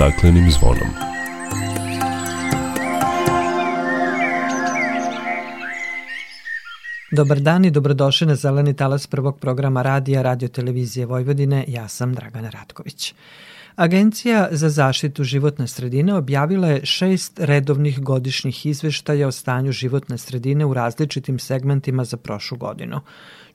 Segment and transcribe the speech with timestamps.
[0.00, 0.88] staklenim zvonom.
[7.12, 11.64] Dobar dan i dobrodošli na Zeleni talas prvog programa radija Radio Televizije Vojvodine.
[11.68, 13.14] Ja sam Dragana Ratković.
[13.76, 20.64] Agencija za zaštitu životne sredine objavila je šest redovnih godišnjih izveštaja o stanju životne sredine
[20.64, 23.00] u različitim segmentima za prošlu godinu.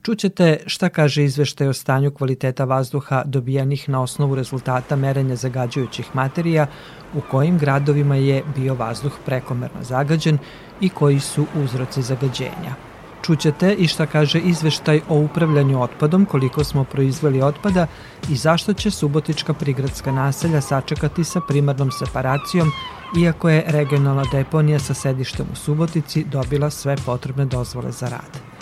[0.06, 6.66] Čućete šta kaže izveštaj o stanju kvaliteta vazduha dobijanih na osnovu rezultata merenja zagađujućih materija,
[7.14, 10.38] u kojim gradovima je bio vazduh prekomerno zagađen
[10.80, 12.74] i koji su uzroci zagađenja.
[13.22, 17.86] Čućete i šta kaže izveštaj o upravljanju otpadom, koliko smo proizveli otpada
[18.30, 22.70] i zašto će Subotička prigradska naselja sačekati sa primarnom separacijom,
[23.18, 28.55] iako je regionalna deponija sa sedištem u Subotici dobila sve potrebne dozvole za rad.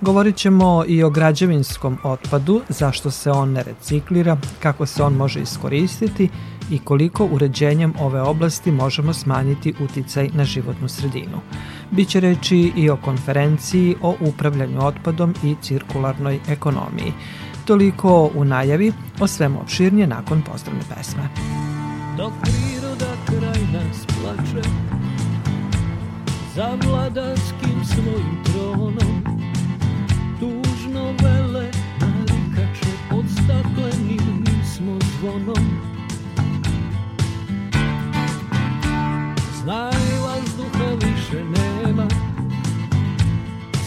[0.00, 5.40] Govorit ćemo i o građevinskom otpadu, zašto se on ne reciklira, kako se on može
[5.40, 6.28] iskoristiti
[6.70, 11.40] i koliko uređenjem ove oblasti možemo smanjiti uticaj na životnu sredinu.
[11.90, 17.12] Biće reći i o konferenciji o upravljanju otpadom i cirkularnoj ekonomiji.
[17.64, 21.28] Toliko u najavi, o svemu opširnije nakon pozdravne pesme.
[22.16, 24.68] Dok priroda kraj nas plače,
[26.54, 28.55] za vladarskim svojim tronom,
[35.26, 35.64] zvonom.
[39.62, 42.06] Znaj vazduha više nema,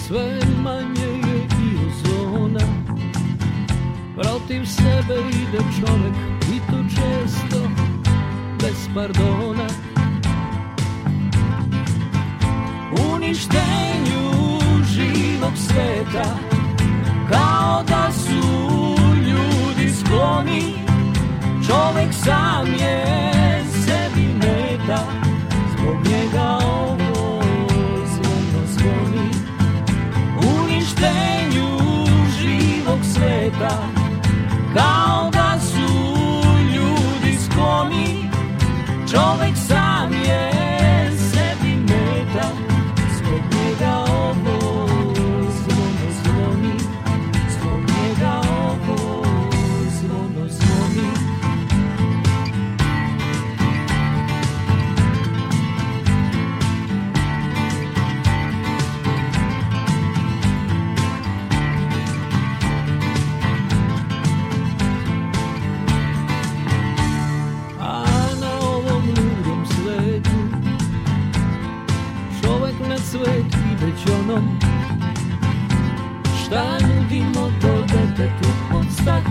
[0.08, 2.66] sve manje je i ozona.
[4.16, 6.16] Protiv sebe ide čovek
[6.56, 7.70] i to često
[8.62, 9.68] bez pardona.
[13.14, 16.59] Uništenju živog sveta
[21.70, 23.39] čovek sam je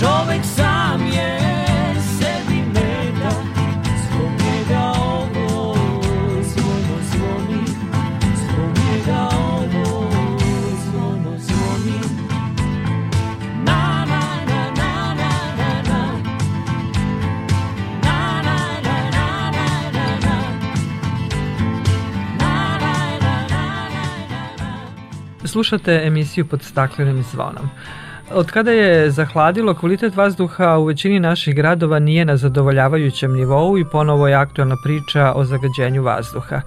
[0.00, 1.38] Čovek sam je
[2.18, 3.30] sebi meta
[4.02, 5.76] Zbog njega ovo
[6.42, 7.64] zvono zvoni
[8.36, 10.10] Zbog njega ovo
[10.84, 12.00] zvono zvoni
[13.64, 16.12] Na na na na na na na
[18.02, 20.38] Na na na na na na na
[22.38, 23.88] Na na na na
[24.28, 24.46] na
[25.40, 27.68] na Slušate emisiju pod staklenim zvonom.
[28.34, 33.84] Od kada je zahladilo, kvalitet vazduha u većini naših gradova nije na zadovoljavajućem nivou i
[33.84, 36.60] ponovo je aktualna priča o zagađenju vazduha.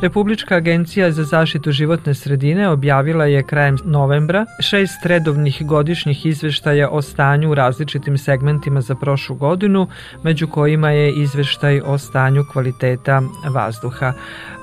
[0.00, 7.02] Republička agencija za zaštitu životne sredine objavila je krajem novembra šest redovnih godišnjih izveštaja o
[7.02, 9.86] stanju u različitim segmentima za prošlu godinu,
[10.22, 13.22] među kojima je izveštaj o stanju kvaliteta
[13.54, 14.12] vazduha.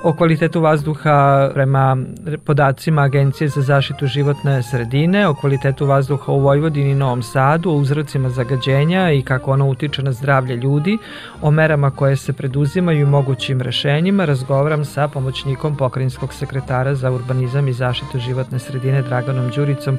[0.03, 1.97] O kvalitetu vazduha prema
[2.45, 7.73] podacima Agencije za zaštitu životne sredine, o kvalitetu vazduha u Vojvodini i Novom Sadu, o
[7.73, 10.97] uzrocima zagađenja i kako ono utiče na zdravlje ljudi,
[11.41, 17.67] o merama koje se preduzimaju i mogućim rešenjima, razgovaram sa pomoćnikom pokrajinskog sekretara za urbanizam
[17.67, 19.97] i zaštitu životne sredine Draganom Đuricom.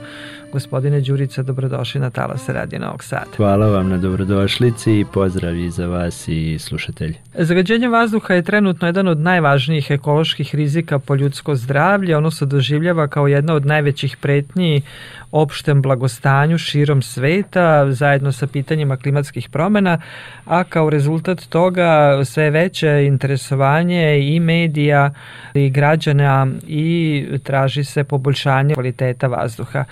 [0.52, 3.31] Gospodine Đurica, dobrodošli na Talase Radio Novog Sada.
[3.37, 7.14] Hvala vam na dobrodošlici i pozdrav i za vas i slušatelji.
[7.35, 12.17] Zagađenje vazduha je trenutno jedan od najvažnijih ekoloških rizika po ljudsko zdravlje.
[12.17, 14.82] Ono se doživljava kao jedna od najvećih pretnji
[15.32, 20.00] opštem blagostanju stanju širom sveta zajedno sa pitanjima klimatskih promena,
[20.44, 25.11] a kao rezultat toga sve veće interesovanje i medija
[25.55, 29.85] i građana i traži se poboljšanje kvaliteta vazduha.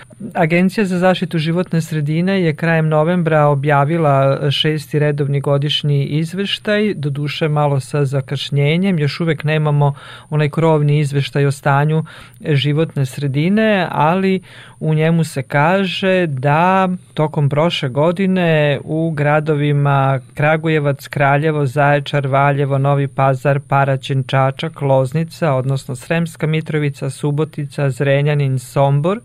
[0.48, 7.48] Agencija za zaštitu životne sredine je krajem novembra objavila šesti redovni godišnji izveštaj, do duše
[7.48, 9.94] malo sa zakašnjenjem, još uvek nemamo
[10.30, 12.04] onaj krovni izveštaj o stanju
[12.40, 14.40] životne sredine, ali
[14.80, 23.08] u njemu se kaže da tokom prošle godine u gradovima Kragujevac, Kraljevo, Zaječar, Valjevo, Novi
[23.08, 29.20] Pazar, Paraćin, Čačak, Loznica, odnosno Sremska Mitrovica, Subotica, Zrenjanin, Sombor,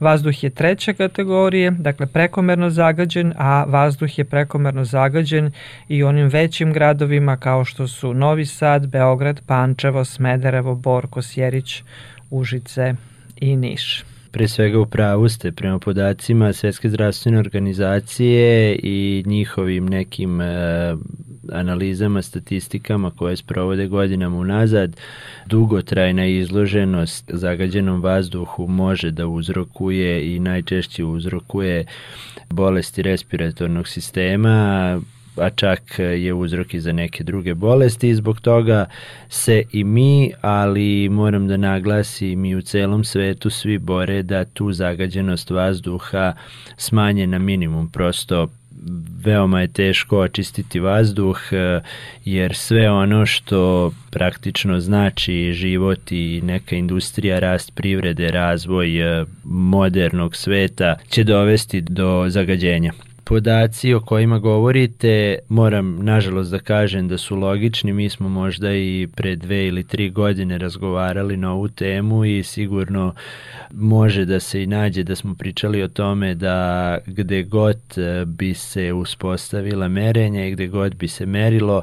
[0.00, 5.52] Vazduh je treće kategorije, dakle prekomerno zagađen, a vazduh je prekomerno zagađen
[5.88, 11.82] i onim većim gradovima kao što su Novi Sad, Beograd, Pančevo, Smederevo, Bor, Kosjerić,
[12.30, 12.94] Užice
[13.40, 14.04] i Niš
[14.36, 15.52] pre svega u pravu ste.
[15.52, 20.46] Prema podacima Svetske zdravstvene organizacije i njihovim nekim e,
[21.52, 24.96] analizama, statistikama koje sprovode godinama unazad,
[25.46, 31.84] dugotrajna izloženost zagađenom vazduhu može da uzrokuje i najčešće uzrokuje
[32.50, 35.00] bolesti respiratornog sistema,
[35.36, 38.86] a čak je uzrok i za neke druge bolesti i zbog toga
[39.28, 44.72] se i mi, ali moram da naglasim i u celom svetu svi bore da tu
[44.72, 46.32] zagađenost vazduha
[46.76, 47.90] smanje na minimum.
[47.90, 48.48] Prosto
[49.24, 51.38] veoma je teško očistiti vazduh
[52.24, 58.88] jer sve ono što praktično znači život i neka industrija, rast privrede, razvoj
[59.44, 62.92] modernog sveta će dovesti do zagađenja
[63.28, 69.08] podaci o kojima govorite, moram nažalost da kažem da su logični, mi smo možda i
[69.16, 73.14] pre dve ili tri godine razgovarali na ovu temu i sigurno
[73.70, 77.78] može da se i nađe da smo pričali o tome da gde god
[78.26, 81.82] bi se uspostavila merenja i gde god bi se merilo,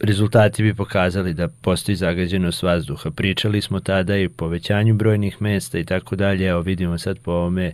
[0.00, 3.10] rezultati bi pokazali da postoji zagađenost vazduha.
[3.10, 7.72] Pričali smo tada i povećanju brojnih mesta i tako dalje, evo vidimo sad po ovome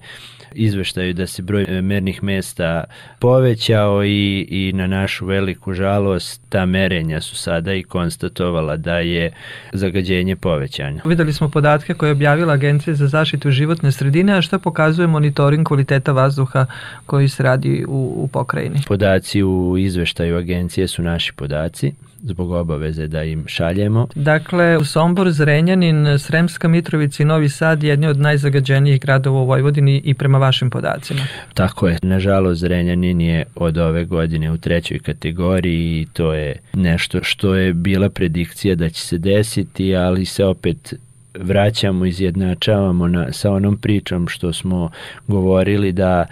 [0.54, 2.84] izveštaju da se broj mernih mesta
[3.18, 9.32] povećao i, i na našu veliku žalost ta merenja su sada i konstatovala da je
[9.72, 11.00] zagađenje povećanje.
[11.04, 15.66] Videli smo podatke koje je objavila Agencija za zaštitu životne sredine, a što pokazuje monitoring
[15.66, 16.66] kvaliteta vazduha
[17.06, 18.76] koji se radi u, u pokrajini?
[18.88, 24.06] Podaci u izveštaju agencije su naši podaci zbog obaveze da im šaljemo.
[24.14, 30.02] Dakle, u Sombor, Zrenjanin, Sremska Mitrovica i Novi Sad jedni od najzagađenijih gradova u Vojvodini
[30.04, 31.20] i prema vašim podacima.
[31.54, 31.98] Tako je.
[32.02, 37.72] Nažalost, Zrenjanin je od ove godine u trećoj kategoriji i to je nešto što je
[37.72, 40.94] bila predikcija da će se desiti, ali se opet
[41.34, 44.90] vraćamo, izjednačavamo na, sa onom pričom što smo
[45.26, 46.26] govorili da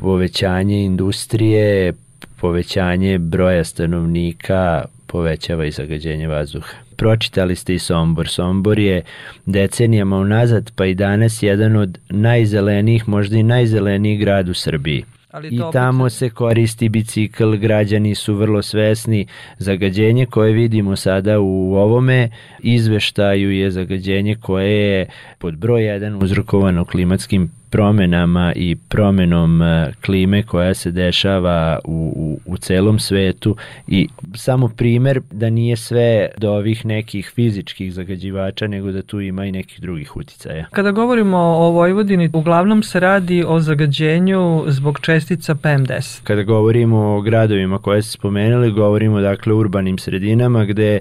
[0.00, 1.92] povećanje industrije,
[2.40, 4.84] povećanje broja stanovnika,
[5.14, 6.74] povećava i zagađenje vazduha.
[6.96, 8.28] Pročitali ste i Sombor.
[8.28, 9.02] Sombor je
[9.46, 15.04] decenijama unazad pa i danas jedan od najzelenijih, možda i najzelenijih grad u Srbiji.
[15.30, 19.26] Ali I tamo se koristi bicikl, građani su vrlo svesni.
[19.58, 22.30] Zagađenje koje vidimo sada u ovome
[22.62, 25.06] izveštaju je zagađenje koje je
[25.38, 32.52] pod broj 1 uzrokovano klimatskim promenama i promenom e, klime koja se dešava u, u,
[32.52, 33.56] u celom svetu
[33.88, 39.44] i samo primer da nije sve do ovih nekih fizičkih zagađivača nego da tu ima
[39.46, 40.66] i nekih drugih uticaja.
[40.70, 46.22] Kada govorimo o Vojvodini, uglavnom se radi o zagađenju zbog čestica PM10.
[46.24, 50.98] Kada govorimo o gradovima koje ste spomenuli, govorimo dakle o urbanim sredinama gde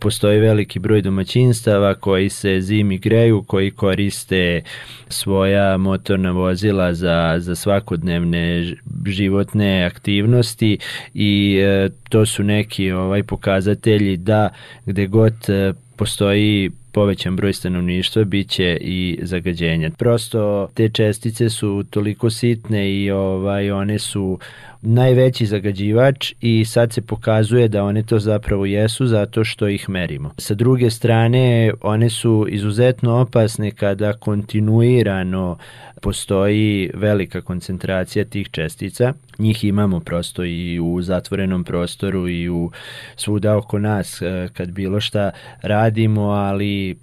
[0.00, 4.62] postoji veliki broj domaćinstava koji se zimi greju, koji koriste
[5.08, 5.76] svoja
[6.10, 8.74] motorna vozila za, za svakodnevne
[9.06, 10.78] životne aktivnosti
[11.14, 14.48] i e, to su neki ovaj pokazatelji da
[14.86, 19.90] gde god e, postoji povećan broj stanovništva biće i zagađenja.
[19.98, 24.38] Prosto te čestice su toliko sitne i ovaj one su
[24.82, 30.30] najveći zagađivač i sad se pokazuje da one to zapravo jesu zato što ih merimo.
[30.38, 35.58] Sa druge strane, one su izuzetno opasne kada kontinuirano
[36.00, 39.12] postoji velika koncentracija tih čestica.
[39.38, 42.70] Njih imamo prosto i u zatvorenom prostoru i u
[43.16, 45.30] svuda oko nas eh, kad bilo šta
[45.62, 46.96] radimo, ali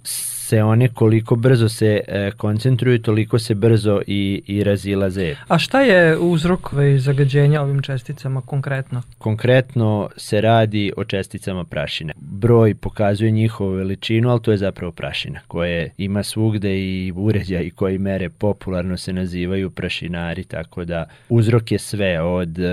[0.48, 5.34] se one koliko brzo se e, koncentruju, toliko se brzo i, i razilaze.
[5.48, 9.02] A šta je uzrok zagađenja ovim česticama konkretno?
[9.18, 12.12] Konkretno se radi o česticama prašine.
[12.16, 17.98] Broj pokazuje njihovu veličinu, ali to je zapravo prašina koje ima svugde i uređaj koji
[17.98, 22.64] mere popularno se nazivaju prašinari, tako da uzrok je sve od e,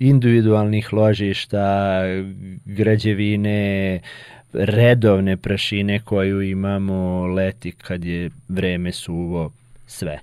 [0.00, 2.00] individualnih ložišta,
[2.64, 4.00] građevine,
[4.54, 9.52] redovne prašine koju imamo leti kad je vreme suvo,
[9.86, 10.18] sve.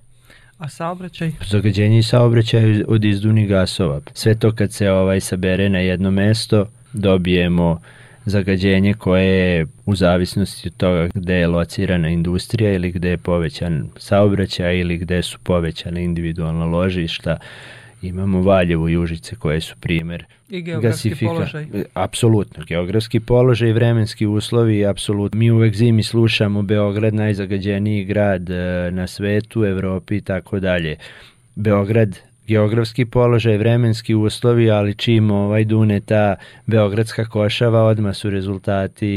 [0.58, 1.32] A saobraćaj?
[1.48, 4.02] Zagađenje i saobraćaj od izduvnih gasova.
[4.14, 7.82] Sve to kad se ovaj sabere na jedno mesto, dobijemo
[8.26, 13.90] zagađenje koje je u zavisnosti od toga gde je locirana industrija ili gde je povećan
[13.98, 17.38] saobraćaj ili gde su povećane individualna ložišta.
[18.02, 21.32] Imamo Valjevo i Užice koje su primer I geografski gasifika.
[21.32, 21.66] položaj.
[21.94, 25.40] Apsolutno, geografski položaj i vremenski uslovi, apsolutno.
[25.40, 30.96] Mi uvek zimi slušamo Beograd najzagađeniji grad e, na svetu, Evropi i tako dalje.
[31.56, 39.12] Beograd geografski položaj, vremenski uslovi, ali čim ovaj dune ta beogradska košava, odma su rezultati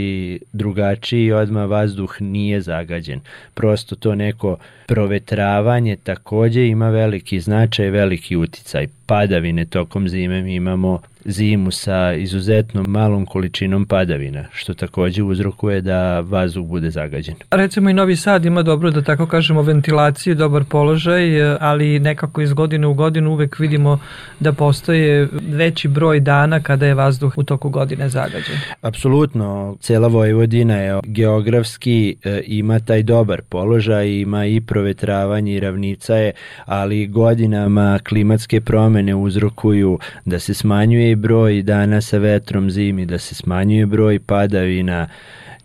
[0.53, 3.21] drugačiji, odma vazduh nije zagađen.
[3.55, 8.87] Prosto to neko provetravanje takođe ima veliki značaj, veliki uticaj.
[9.07, 16.21] Padavine tokom zime mi imamo zimu sa izuzetno malom količinom padavina, što takođe uzrokuje da
[16.21, 17.35] vazduh bude zagađen.
[17.51, 22.53] Recimo i Novi Sad ima dobro, da tako kažemo, ventilaciju, dobar položaj, ali nekako iz
[22.53, 23.99] godine u godinu uvek vidimo
[24.41, 28.57] da postoje veći broj dana kada je vazduh u toku godine zagađen.
[28.81, 36.15] Apsolutno, cela Vojvodina je geografski e, ima taj dobar položaj, ima i provetravanje i ravnica
[36.15, 36.33] je,
[36.65, 43.35] ali godinama klimatske promene uzrokuju da se smanjuje broj dana sa vetrom zimi, da se
[43.35, 45.09] smanjuje broj padavina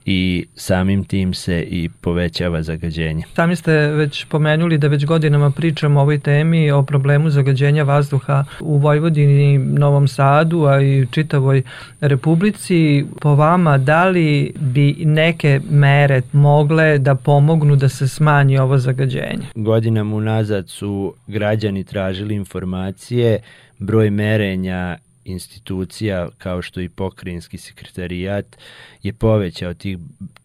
[0.06, 3.24] i samim tim se i povećava zagađenje.
[3.36, 8.46] Sami ste već pomenuli da već godinama pričamo o ovoj temi, o problemu zagađenja vazduha
[8.60, 11.62] u Vojvodini, Novom Sadu, a i čitavoj
[12.02, 13.06] Republici.
[13.22, 19.48] Po vama, da li bi neke mere mogle da pomognu da se smanji ovo zagađenje?
[19.56, 23.40] Godinama unazad su građani tražili informacije,
[23.80, 24.98] broj merenja
[25.30, 28.58] institucija kao što i pokrajinski sekretarijat
[29.04, 29.98] je povećao tih,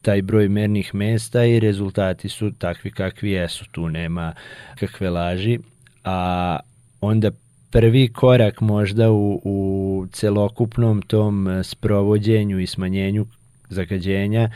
[0.03, 4.33] taj broj mernih mesta i rezultati su takvi kakvi jesu, tu nema
[4.75, 5.59] kakve laži,
[6.05, 6.59] a
[7.01, 7.31] onda
[7.71, 13.27] prvi korak možda u, u celokupnom tom sprovođenju i smanjenju
[13.69, 14.51] zagađenja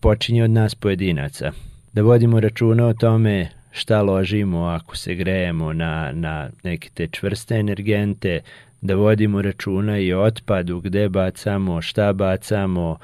[0.00, 1.52] počinje od nas pojedinaca.
[1.92, 7.54] Da vodimo računa o tome šta ložimo ako se grejemo na, na neke te čvrste
[7.54, 8.40] energente,
[8.82, 12.98] da vodimo računa i otpadu, gde bacamo, šta bacamo,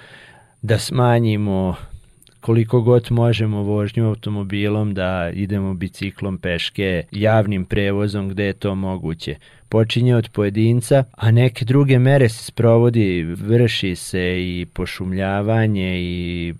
[0.62, 1.76] da smanjimo
[2.40, 9.37] koliko god možemo vožnju automobilom, da idemo biciklom, peške, javnim prevozom gde je to moguće.
[9.68, 16.54] Počinje od pojedinca, a neke druge mere se sprovodi, vrši se i pošumljavanje i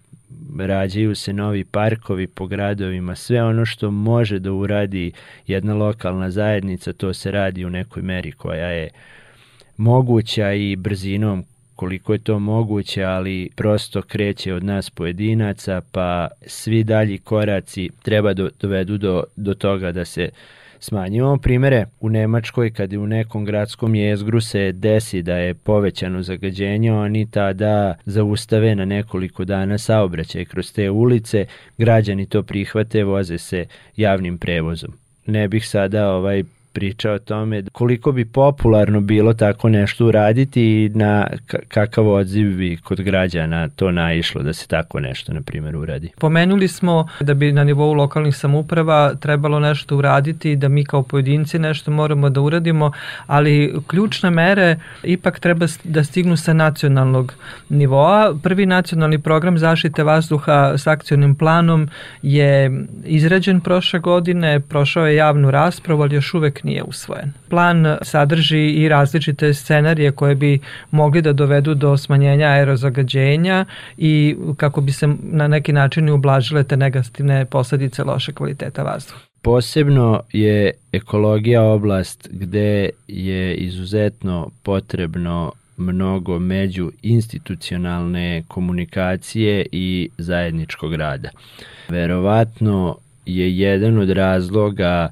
[0.67, 5.13] rađaju se novi parkovi po gradovima, sve ono što može da uradi
[5.47, 8.89] jedna lokalna zajednica, to se radi u nekoj meri koja je
[9.77, 11.45] moguća i brzinom
[11.79, 18.35] koliko je to moguće, ali prosto kreće od nas pojedinaca, pa svi dalji koraci treba
[18.35, 20.29] do, dovedu do, do toga da se
[20.81, 26.93] smanjimo primere u Nemačkoj kad u nekom gradskom jezgru se desi da je povećano zagađenje,
[26.93, 31.47] oni tada zaustave na nekoliko dana saobraćaj kroz te ulice,
[31.79, 33.67] građani to prihvate, voze se
[33.97, 34.93] javnim prevozom.
[35.27, 40.91] Ne bih sada ovaj priča o tome koliko bi popularno bilo tako nešto uraditi i
[40.95, 41.27] na
[41.69, 46.11] kakav odziv bi kod građana to naišlo da se tako nešto, na primjer, uradi.
[46.19, 51.59] Pomenuli smo da bi na nivou lokalnih samuprava trebalo nešto uraditi, da mi kao pojedinci
[51.59, 52.93] nešto moramo da uradimo,
[53.27, 57.35] ali ključne mere ipak treba da stignu sa nacionalnog
[57.69, 58.35] nivoa.
[58.43, 61.89] Prvi nacionalni program zaštite vazduha s akcionim planom
[62.23, 67.33] je izrađen prošle godine, prošao je javnu raspravu, ali još uvek nije usvojen.
[67.49, 70.59] Plan sadrži i različite scenarije koje bi
[70.91, 73.65] mogli da dovedu do smanjenja aerozagađenja
[73.97, 79.21] i kako bi se na neki način ublažile te negativne posledice loše kvaliteta vazduha.
[79.43, 91.31] Posebno je ekologija oblast gde je izuzetno potrebno mnogo među institucionalne komunikacije i zajedničkog rada.
[91.89, 92.97] Verovatno
[93.27, 95.09] je jedan od razloga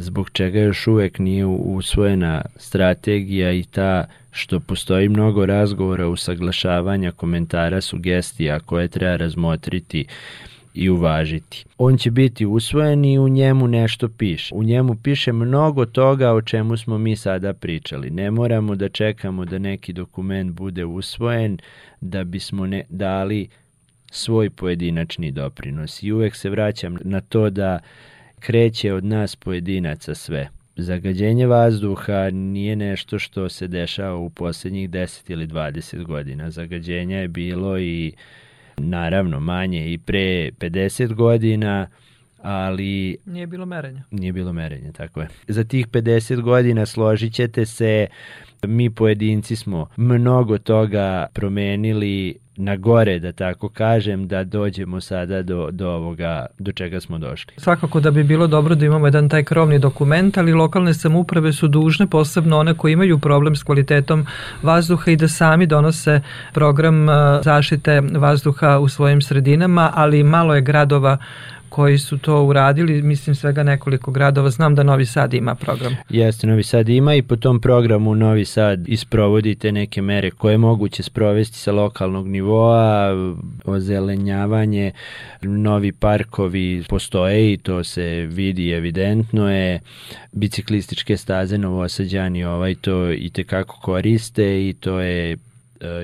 [0.00, 7.80] zbog čega još uvek nije usvojena strategija i ta što postoji mnogo razgovora, usaglašavanja, komentara,
[7.80, 10.04] sugestija koje treba razmotriti
[10.74, 11.64] i uvažiti.
[11.78, 14.54] On će biti usvojen i u njemu nešto piše.
[14.54, 18.10] U njemu piše mnogo toga o čemu smo mi sada pričali.
[18.10, 21.58] Ne moramo da čekamo da neki dokument bude usvojen
[22.00, 23.48] da bismo ne dali
[24.10, 26.02] svoj pojedinačni doprinos.
[26.02, 27.78] I uvek se vraćam na to da
[28.40, 30.48] kreće od nas pojedinaca sve.
[30.76, 36.50] Zagađenje vazduha nije nešto što se dešava u poslednjih 10 ili 20 godina.
[36.50, 38.12] Zagađenja je bilo i
[38.76, 41.88] naravno manje i pre 50 godina,
[42.42, 43.16] ali...
[43.24, 44.02] Nije bilo merenja.
[44.10, 45.28] Nije bilo merenja, tako je.
[45.48, 48.06] Za tih 50 godina složit ćete se,
[48.66, 55.68] mi pojedinci smo mnogo toga promenili na gore, da tako kažem, da dođemo sada do,
[55.70, 57.52] do ovoga, do čega smo došli.
[57.56, 61.68] Svakako da bi bilo dobro da imamo jedan taj krovni dokument, ali lokalne samuprave su
[61.68, 64.26] dužne, posebno one koji imaju problem s kvalitetom
[64.62, 66.20] vazduha i da sami donose
[66.52, 67.06] program
[67.42, 71.18] zaštite vazduha u svojim sredinama, ali malo je gradova
[71.78, 75.96] koji su to uradili, mislim svega nekoliko gradova, znam da Novi Sad ima program.
[76.08, 80.58] Jeste, Novi Sad ima i po tom programu Novi Sad isprovodite neke mere koje je
[80.58, 83.10] moguće sprovesti sa lokalnog nivoa,
[83.64, 84.92] ozelenjavanje,
[85.42, 89.80] novi parkovi postoje i to se vidi evidentno je,
[90.32, 95.36] biciklističke staze novosađani ovaj to i tekako koriste i to je e,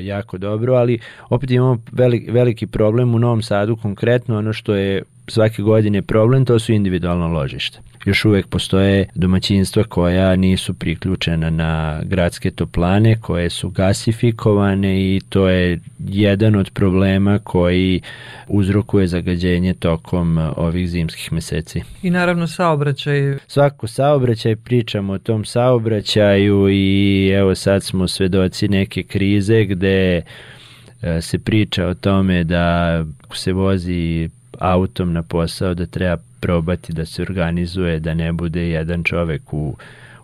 [0.00, 0.98] jako dobro, ali
[1.30, 6.44] opet imamo veliki, veliki problem u Novom Sadu konkretno ono što je svake godine problem,
[6.44, 7.78] to su individualno ložište.
[8.04, 15.48] Još uvek postoje domaćinstva koja nisu priključena na gradske toplane, koje su gasifikovane i to
[15.48, 18.00] je jedan od problema koji
[18.48, 21.82] uzrokuje zagađenje tokom ovih zimskih meseci.
[22.02, 23.36] I naravno saobraćaj.
[23.46, 30.22] Svako saobraćaj, pričamo o tom saobraćaju i evo sad smo svedoci neke krize gde
[31.02, 33.04] e, se priča o tome da
[33.34, 34.28] se vozi
[34.64, 39.76] autom na posao da treba probati da se organizuje, da ne bude jedan čovek u,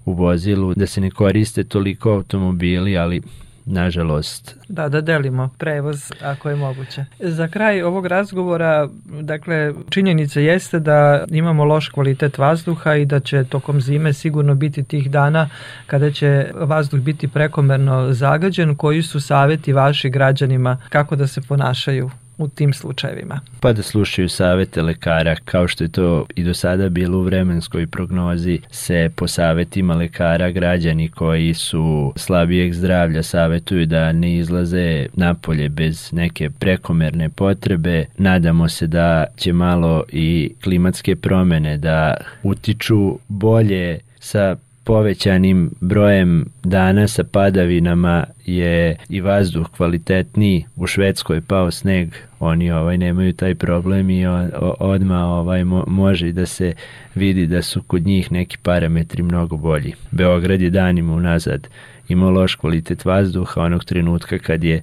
[0.05, 3.23] u vozilu, da se ne koriste toliko automobili, ali
[3.65, 4.57] nažalost.
[4.69, 7.05] Da, da delimo prevoz ako je moguće.
[7.19, 13.45] Za kraj ovog razgovora, dakle, činjenica jeste da imamo loš kvalitet vazduha i da će
[13.45, 15.49] tokom zime sigurno biti tih dana
[15.87, 18.75] kada će vazduh biti prekomerno zagađen.
[18.75, 22.11] Koji su saveti vaši građanima kako da se ponašaju
[22.45, 23.41] u tim slučajevima.
[23.61, 27.87] Pa da slušaju savete lekara, kao što je to i do sada bilo u vremenskoj
[27.87, 35.69] prognozi, se po savetima lekara građani koji su slabijeg zdravlja savetuju da ne izlaze napolje
[35.69, 38.05] bez neke prekomerne potrebe.
[38.17, 47.09] Nadamo se da će malo i klimatske promene da utiču bolje sa povećanim brojem dana
[47.09, 50.65] sa padavinama je i vazduh kvalitetniji.
[50.77, 52.09] U Švedskoj pao sneg,
[52.41, 54.27] oni ovaj nemaju taj problem i
[54.79, 56.73] odma ovaj mo, može da se
[57.15, 59.95] vidi da su kod njih neki parametri mnogo bolji.
[60.11, 61.69] Beograd je danima unazad
[62.09, 64.83] imao loš kvalitet vazduha onog trenutka kad je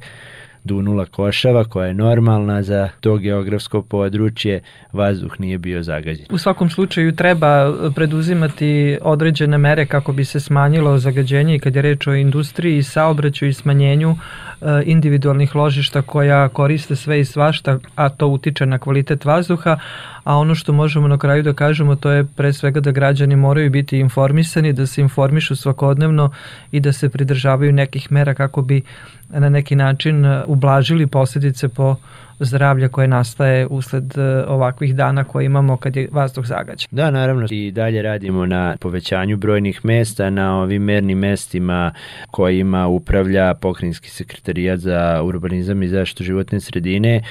[0.67, 4.61] dunula košava koja je normalna za to geografsko područje,
[4.93, 6.25] vazduh nije bio zagađen.
[6.29, 11.81] U svakom slučaju treba preduzimati određene mere kako bi se smanjilo zagađenje i kad je
[11.81, 18.09] reč o industriji, saobraću i smanjenju e, individualnih ložišta koja koriste sve i svašta, a
[18.09, 19.79] to utiče na kvalitet vazduha,
[20.23, 23.69] a ono što možemo na kraju da kažemo to je pre svega da građani moraju
[23.71, 26.31] biti informisani, da se informišu svakodnevno
[26.71, 28.81] i da se pridržavaju nekih mera kako bi
[29.29, 31.95] na neki način uh, ublažili posljedice po
[32.39, 36.87] zdravlja koje nastaje usled uh, ovakvih dana koje imamo kad je vazduh zagađen.
[36.91, 41.91] Da, naravno i dalje radimo na povećanju brojnih mesta na ovim mernim mestima
[42.31, 47.21] kojima upravlja pokrinjski sekretarijat za urbanizam i zaštitu životne sredine.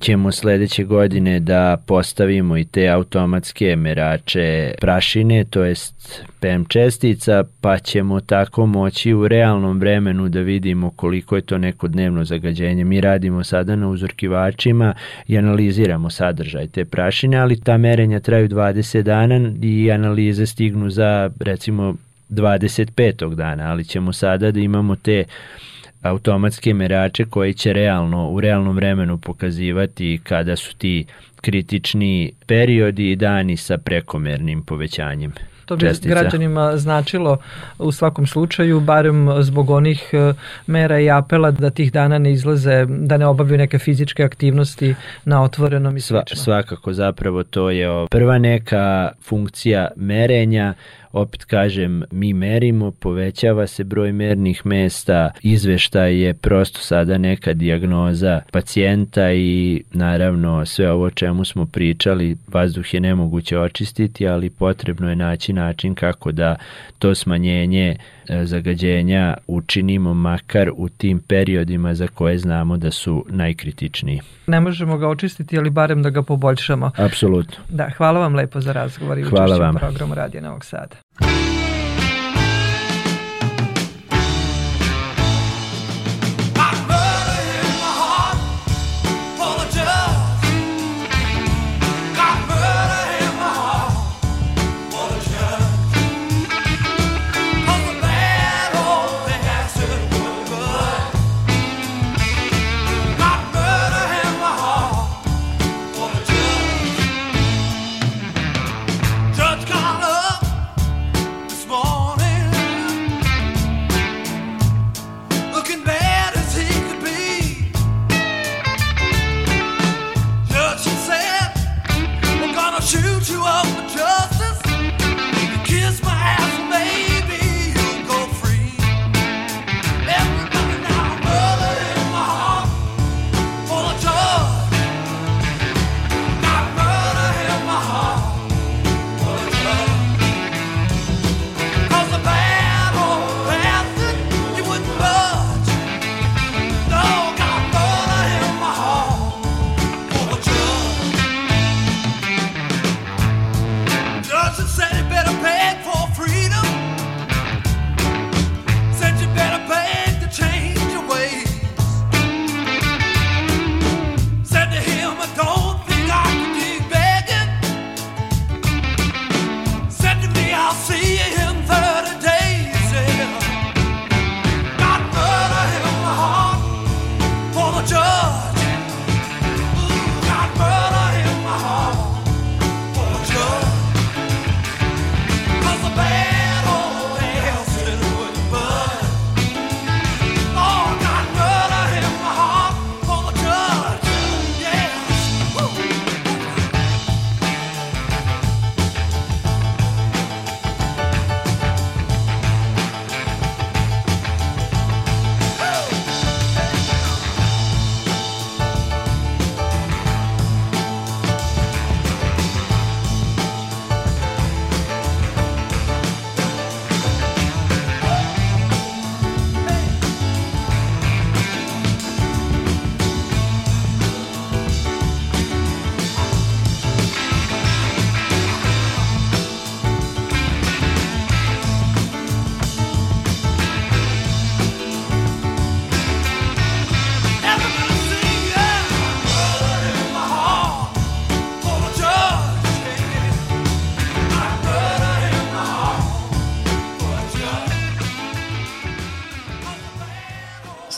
[0.00, 7.78] Ćemo sledeće godine da postavimo i te automatske merače prašine, to jest PM čestica, pa
[7.78, 12.84] ćemo tako moći u realnom vremenu da vidimo koliko je to neko dnevno zagađenje.
[12.84, 13.88] Mi radimo sada na
[14.34, 14.94] uzorkivačima
[15.28, 21.30] i analiziramo sadržaj te prašine, ali ta merenja traju 20 dana i analize stignu za
[21.40, 21.94] recimo
[22.30, 23.34] 25.
[23.34, 25.24] dana, ali ćemo sada da imamo te
[26.02, 31.04] automatske merače koji će realno u realnom vremenu pokazivati kada su ti
[31.40, 35.32] kritični periodi i dani sa prekomernim povećanjem.
[35.66, 36.08] To bi čestica.
[36.08, 37.38] građanima značilo
[37.78, 40.34] u svakom slučaju, barem zbog onih e,
[40.66, 45.42] mera i apela da tih dana ne izlaze, da ne obavljaju neke fizičke aktivnosti na
[45.42, 46.36] otvorenom i slično.
[46.36, 50.74] Sva, svakako zapravo to je prva neka funkcija merenja
[51.14, 58.40] opet kažem, mi merimo, povećava se broj mernih mesta, izveštaj je prosto sada neka dijagnoza
[58.52, 65.16] pacijenta i naravno sve ovo čemu smo pričali, vazduh je nemoguće očistiti, ali potrebno je
[65.16, 66.56] naći način kako da
[66.98, 67.96] to smanjenje
[68.28, 74.20] e, zagađenja učinimo makar u tim periodima za koje znamo da su najkritičniji.
[74.46, 76.90] Ne možemo ga očistiti, ali barem da ga poboljšamo.
[76.96, 77.56] Apsolutno.
[77.68, 81.03] Da, hvala vam lepo za razgovor i učešće u programu Radija Novog Sada.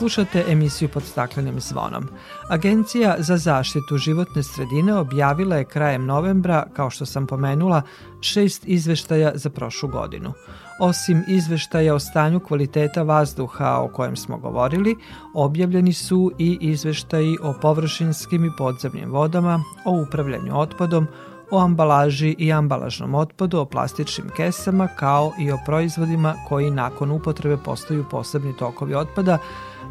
[0.07, 2.09] Slušate emisiju pod staklenim zvonom.
[2.51, 7.83] Agencija za zaštitu životne sredine objavila je krajem novembra, kao što sam pomenula,
[8.21, 10.33] šest izveštaja za prošlu godinu.
[10.81, 14.97] Osim izveštaja o stanju kvaliteta vazduha o kojem smo govorili,
[15.35, 21.07] objavljeni su i izveštaji o površinskim i podzemnim vodama, o upravljanju otpadom,
[21.51, 27.57] o ambalaži i ambalažnom otpadu, o plastičnim kesama, kao i o proizvodima koji nakon upotrebe
[27.57, 29.39] postaju posebni tokovi otpada,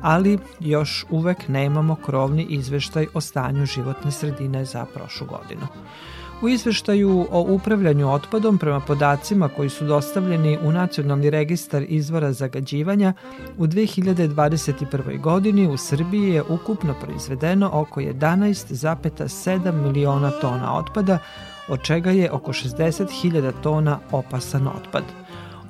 [0.02, 5.68] ali još uvek nemamo krovni izveštaj o stanju životne sredine za prošlu godinu.
[6.42, 13.14] U izveštaju o upravljanju otpadom prema podacima koji su dostavljeni u Nacionalni registar izvora zagađivanja,
[13.58, 15.22] u 2021.
[15.22, 21.18] godini u Srbiji je ukupno proizvedeno oko 11,7 miliona tona otpada,
[21.68, 25.04] od čega je oko 60.000 tona opasan otpad.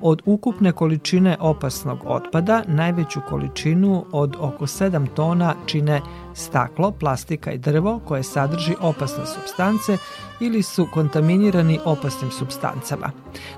[0.01, 6.01] Od ukupne količine opasnog otpada najveću količinu od oko 7 tona čine
[6.33, 9.97] staklo, plastika i drvo koje sadrži opasne substance
[10.39, 13.11] ili su kontaminirani opasnim substancama.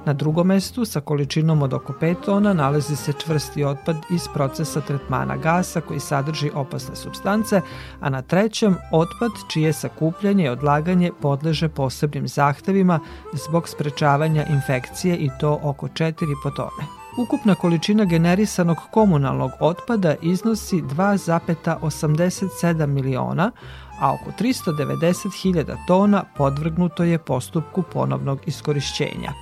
[0.05, 4.81] Na drugom mestu sa količinom od oko 5 tona nalazi se čvrsti otpad iz procesa
[4.81, 7.61] tretmana gasa koji sadrži opasne substance,
[7.99, 12.99] a na trećem otpad čije sakupljanje i odlaganje podleže posebnim zahtevima
[13.33, 16.97] zbog sprečavanja infekcije i to oko 4,5 tone.
[17.17, 23.51] Ukupna količina generisanog komunalnog otpada iznosi 2,87 miliona,
[23.99, 29.33] a oko 390.000 tona podvrgnuto je postupku ponovnog iskorišćenja.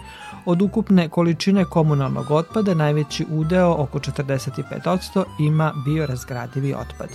[0.45, 7.09] Od ukupne količine komunalnog otpada najveći udeo, oko 45%, ima biorazgradivi otpad.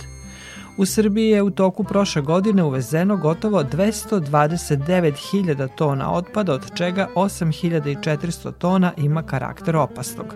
[0.77, 8.51] U Srbiji je u toku prošle godine uvezeno gotovo 229.000 tona otpada, od čega 8.400
[8.51, 10.35] tona ima karakter opasnog.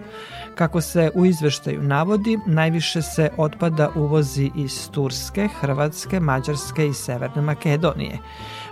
[0.56, 7.42] Kako se u izveštaju navodi, najviše se otpada uvozi iz Turske, Hrvatske, Mađarske i Severne
[7.42, 8.20] Makedonije.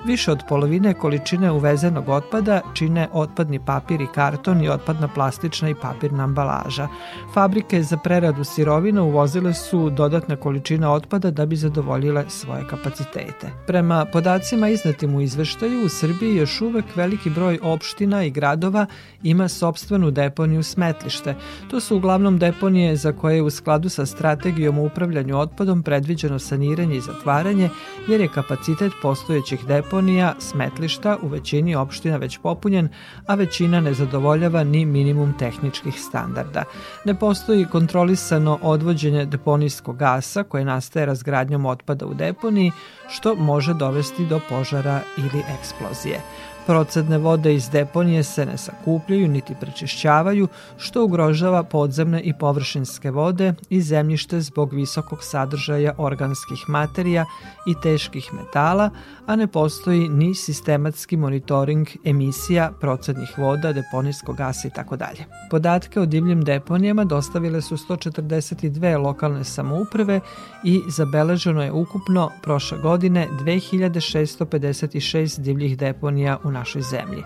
[0.06, 5.76] Više od polovine količine uvezenog otpada čine otpadni papir i karton i otpadna plastična i
[5.76, 6.88] papirna ambalaža.
[7.34, 13.52] Fabrike za preradu sirovina uvozile su dodatne količine otpada da bi zadovoljile svoje kapacitete.
[13.68, 18.86] Prema podacima iznetim u izveštaju, u Srbiji još uvek veliki broj opština i gradova
[19.24, 21.36] ima sobstvenu deponiju smetlište.
[21.70, 26.40] To su uglavnom deponije za koje je u skladu sa strategijom o upravljanju otpadom predviđeno
[26.40, 27.70] saniranje i zatvaranje,
[28.08, 29.93] jer je kapacitet postojećih deponija
[30.40, 32.90] smetlišta u većini opština već popunjen,
[33.28, 36.64] a većina ne zadovoljava ni minimum tehničkih standarda.
[37.06, 42.72] Ne postoji kontrolisano odvođenje deponijskog gasa koje nastaje razgradnjom otpada u deponiji,
[43.10, 46.22] što može dovesti do požara ili eksplozije.
[46.66, 50.48] Procedne vode iz deponije se ne sakupljaju niti prečišćavaju,
[50.78, 57.26] što ugrožava podzemne i površinske vode i zemljište zbog visokog sadržaja organskih materija
[57.68, 58.90] i teških metala,
[59.26, 65.26] a ne postoji ni sistematski monitoring emisija procednih voda, deponijskog gasa i tako dalje.
[65.50, 70.20] Podatke o divljim deponijama dostavile su 142 lokalne samouprave
[70.64, 77.24] i zabeleženo je ukupno prošle godine 2656 divljih deponija u našoj zemlji.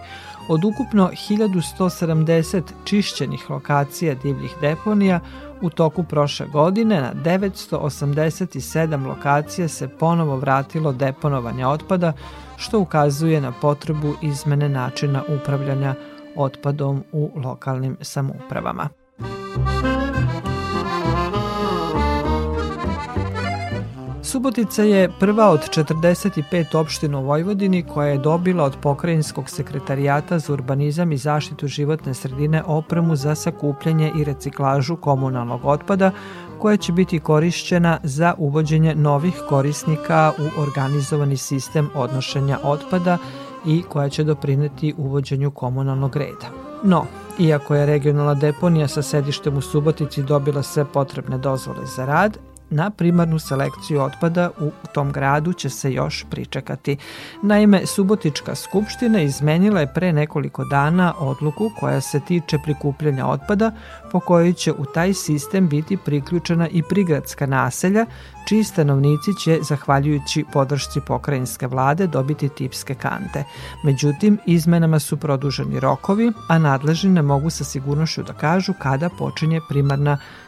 [0.50, 5.20] Od ukupno 1170 čišćenih lokacija divljih deponija
[5.62, 12.14] u toku prošle godine na 987 lokacija se ponovo vratilo deponovanje otpada,
[12.58, 15.96] što ukazuje na potrebu izmene načina upravljanja
[16.36, 18.90] otpadom u lokalnim samoupravama.
[24.28, 30.54] Subotica je prva od 45 opština u Vojvodini koja je dobila od Pokrajinskog sekretarijata za
[30.54, 36.12] urbanizam i zaštitu životne sredine opremu za sakupljanje i reciklažu komunalnog otpada
[36.60, 43.18] koja će biti korišćena za uvođenje novih korisnika u organizovani sistem odnošenja otpada
[43.66, 46.48] i koja će doprineti uvođenju komunalnog reda.
[46.84, 47.06] No,
[47.40, 52.38] iako je regionalna deponija sa sedištem u Subotici dobila sve potrebne dozvole za rad,
[52.70, 56.98] Na primarnu selekciju otpada u tom gradu će se još pričekati.
[57.44, 63.72] Naime, Subotička skupština izmenila je pre nekoliko dana odluku koja se tiče prikupljanja otpada,
[64.12, 68.06] po kojoj će u taj sistem biti priključena i prigradska naselja,
[68.48, 73.44] čiji stanovnici će, zahvaljujući podršci pokrajinske vlade, dobiti tipske kante.
[73.84, 79.62] Međutim, izmenama su produženi rokovi, a nadležni ne mogu sa sigurnošću da kažu kada počinje
[79.70, 80.47] primarna selekcija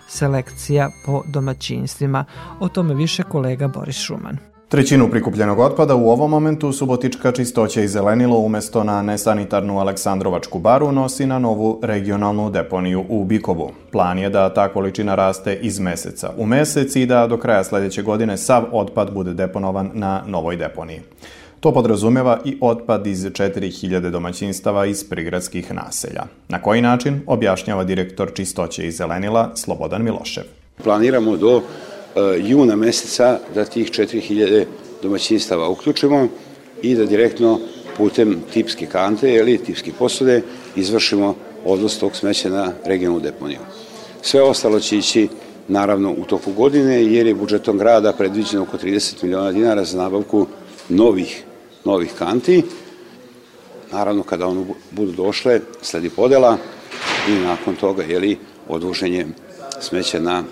[1.06, 2.26] po domaćinstvima.
[2.60, 4.38] O tome više kolega Boris Šuman.
[4.70, 10.92] Trećinu prikupljenog otpada u ovom momentu Subotička čistoća i zelenilo umesto na nesanitarnu Aleksandrovačku baru
[10.92, 13.72] nosi na novu regionalnu deponiju u Bikovu.
[13.92, 18.02] Plan je da ta količina raste iz meseca u mesec i da do kraja sledeće
[18.02, 21.02] godine sav otpad bude deponovan na novoj deponiji.
[21.60, 26.24] To podrazumeva i otpad iz 4000 domaćinstava iz prigradskih naselja.
[26.50, 30.44] Na koji način, objašnjava direktor čistoće i zelenila Slobodan Milošev.
[30.84, 31.64] Planiramo do uh,
[32.38, 34.66] juna meseca da tih 4000
[35.04, 36.28] domaćinstava uključimo
[36.82, 37.60] i da direktno
[37.98, 40.42] putem tipske kante ili tipske posude
[40.76, 43.60] izvršimo odvoz tog smeća na regionalnu deponiju.
[44.22, 45.28] Sve ostalo će ići
[45.68, 50.48] naravno u toku godine jer je budžetom grada predviđeno oko 30 miliona dinara za nabavku
[50.90, 51.44] novih
[51.86, 52.64] novih kanti.
[53.92, 56.58] Naravno, kada ono budu došle, sledi podela
[57.30, 58.38] i nakon toga, jeli,
[58.68, 59.26] odvoženje
[59.80, 60.44] smeća na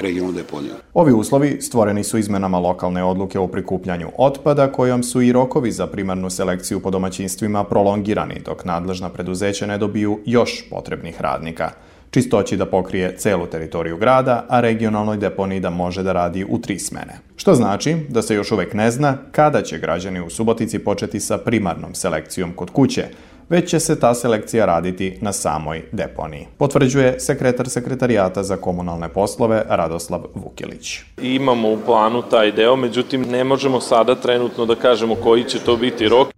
[0.00, 0.72] regionalnu deponiju.
[0.94, 5.86] Ovi uslovi stvoreni su izmenama lokalne odluke o prikupljanju otpada, kojom su i rokovi za
[5.86, 11.70] primarnu selekciju po domaćinstvima prolongirani, dok nadležna preduzeća ne dobiju još potrebnih radnika–
[12.14, 16.78] čistoći da pokrije celu teritoriju grada, a regionalnoj deponiji da može da radi u tri
[16.78, 17.18] smene.
[17.36, 21.38] Što znači da se još uvek ne zna kada će građani u Subotici početi sa
[21.38, 23.04] primarnom selekcijom kod kuće,
[23.48, 26.46] već će se ta selekcija raditi na samoj deponiji.
[26.58, 31.00] Potvrđuje sekretar sekretarijata za komunalne poslove Radoslav Vukilić.
[31.22, 35.76] Imamo u planu taj deo, međutim ne možemo sada trenutno da kažemo koji će to
[35.76, 36.28] biti rok.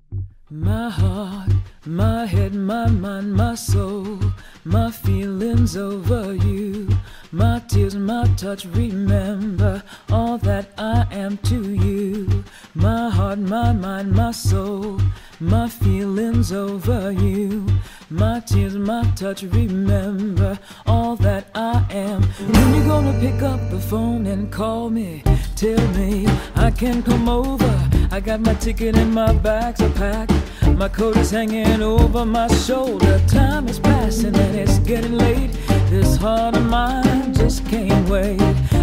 [0.50, 1.52] My heart,
[1.86, 4.16] my head, my mind, my soul
[4.66, 6.88] my feelings over you,
[7.30, 8.64] my tears, my touch.
[8.64, 12.42] Remember all that I am to you.
[12.74, 15.00] My heart, my mind, my soul,
[15.40, 17.66] my feelings over you.
[18.08, 22.22] My tears, my touch, remember all that I am.
[22.22, 25.22] When you gonna pick up the phone and call me?
[25.54, 27.90] Tell me I can come over.
[28.10, 30.32] I got my ticket and my bags are packed.
[30.76, 33.20] My coat is hanging over my shoulder.
[33.26, 35.50] Time is passing and it's getting late.
[35.90, 38.40] This heart of mine just can't wait.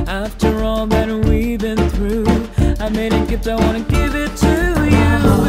[0.07, 2.25] After all that we've been through,
[2.79, 4.72] I made a gift, I wanna give it to.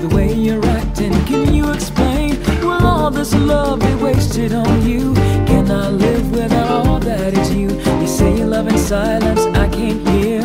[0.00, 2.40] The way you're acting, can you explain?
[2.62, 5.12] Will all this love be wasted on you?
[5.44, 7.68] Can I live without all that is you?
[8.00, 10.42] You say you love in silence, I can't hear.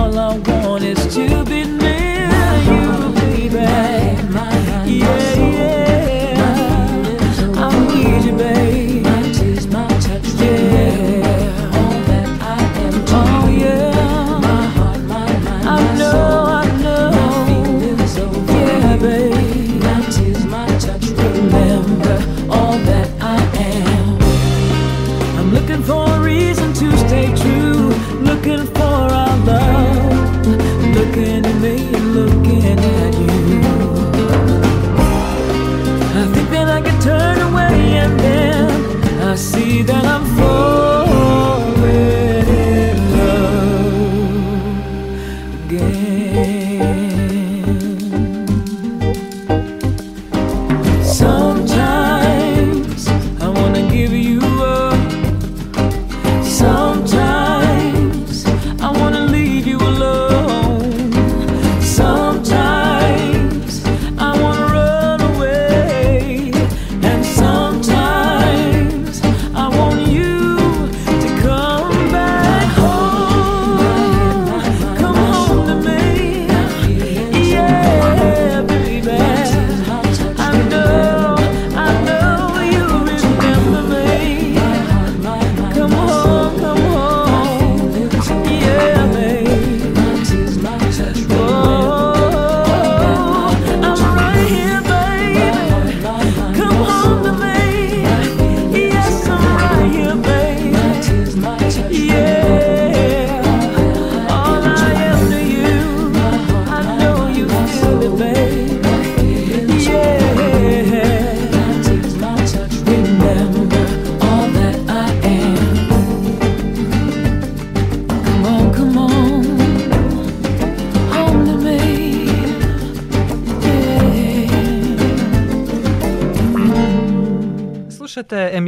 [0.00, 1.53] All I want is to be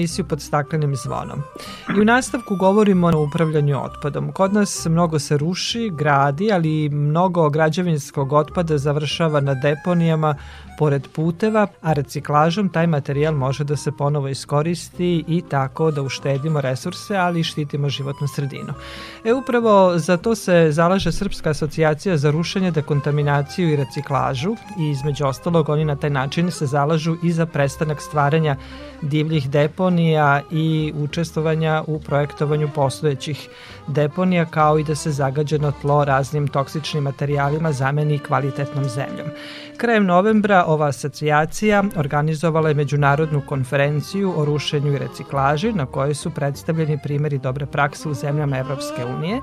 [0.06, 1.42] emisiju pod staklenim zvonom.
[1.96, 4.32] I u nastavku govorimo o upravljanju otpadom.
[4.32, 10.34] Kod nas mnogo se ruši, gradi, ali mnogo građevinskog otpada završava na deponijama
[10.78, 16.60] pored puteva, a reciklažom taj materijal može da se ponovo iskoristi i tako da uštedimo
[16.60, 18.74] resurse, ali i štitimo životnu sredinu.
[19.24, 25.26] E upravo za to se zalaže Srpska asocijacija za rušenje, dekontaminaciju i reciklažu i između
[25.26, 28.56] ostalog oni na taj način se zalažu i za prestanak stvaranja
[29.02, 33.48] divljih deponija i učestvovanja u projektovanju postojećih
[33.86, 39.28] deponija kao i da se zagađeno tlo raznim toksičnim materijalima zameni kvalitetnom zemljom.
[39.76, 46.30] Krajem novembra ova asocijacija organizovala je međunarodnu konferenciju o rušenju i reciklaži na kojoj su
[46.30, 49.40] predstavljeni primjeri dobre prakse u zemljama Evropske unije.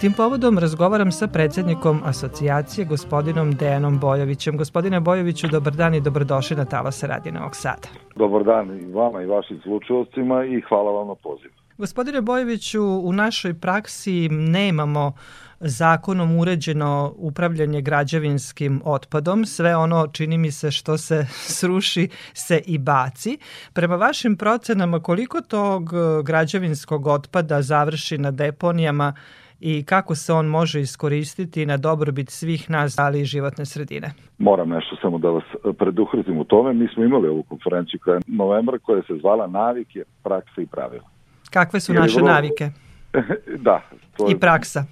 [0.00, 4.56] Tim povodom razgovaram sa predsednikom asocijacije gospodinom Dejanom Bojovićem.
[4.56, 7.88] Gospodine Bojoviću, dobar dan i dobrodošli na Talase Radije Novog Sada.
[8.16, 11.63] Dobar dan i vama i vašim slučajovcima i hvala vam na pozivu.
[11.78, 15.12] Gospodine Bojeviću, u našoj praksi nemamo
[15.60, 19.44] zakonom uređeno upravljanje građevinskim otpadom.
[19.44, 21.24] Sve ono, čini mi se, što se
[21.58, 23.38] sruši se i baci.
[23.72, 29.14] Prema vašim procenama, koliko tog e, građevinskog otpada završi na deponijama
[29.60, 34.12] i kako se on može iskoristiti na dobrobit svih nas, ali i životne sredine?
[34.38, 35.44] Moram nešto samo da vas
[35.78, 36.72] preduhrzim u tome.
[36.72, 41.13] Mi smo imali ovu konferenciju koja je novembra koja se zvala Navike, praksa i pravila.
[41.54, 42.70] Kakve su naše vrlo- navike
[43.66, 43.80] da.
[44.16, 44.84] To i praksa?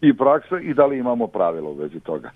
[0.00, 2.30] I praksa i da li imamo pravila u vezi toga.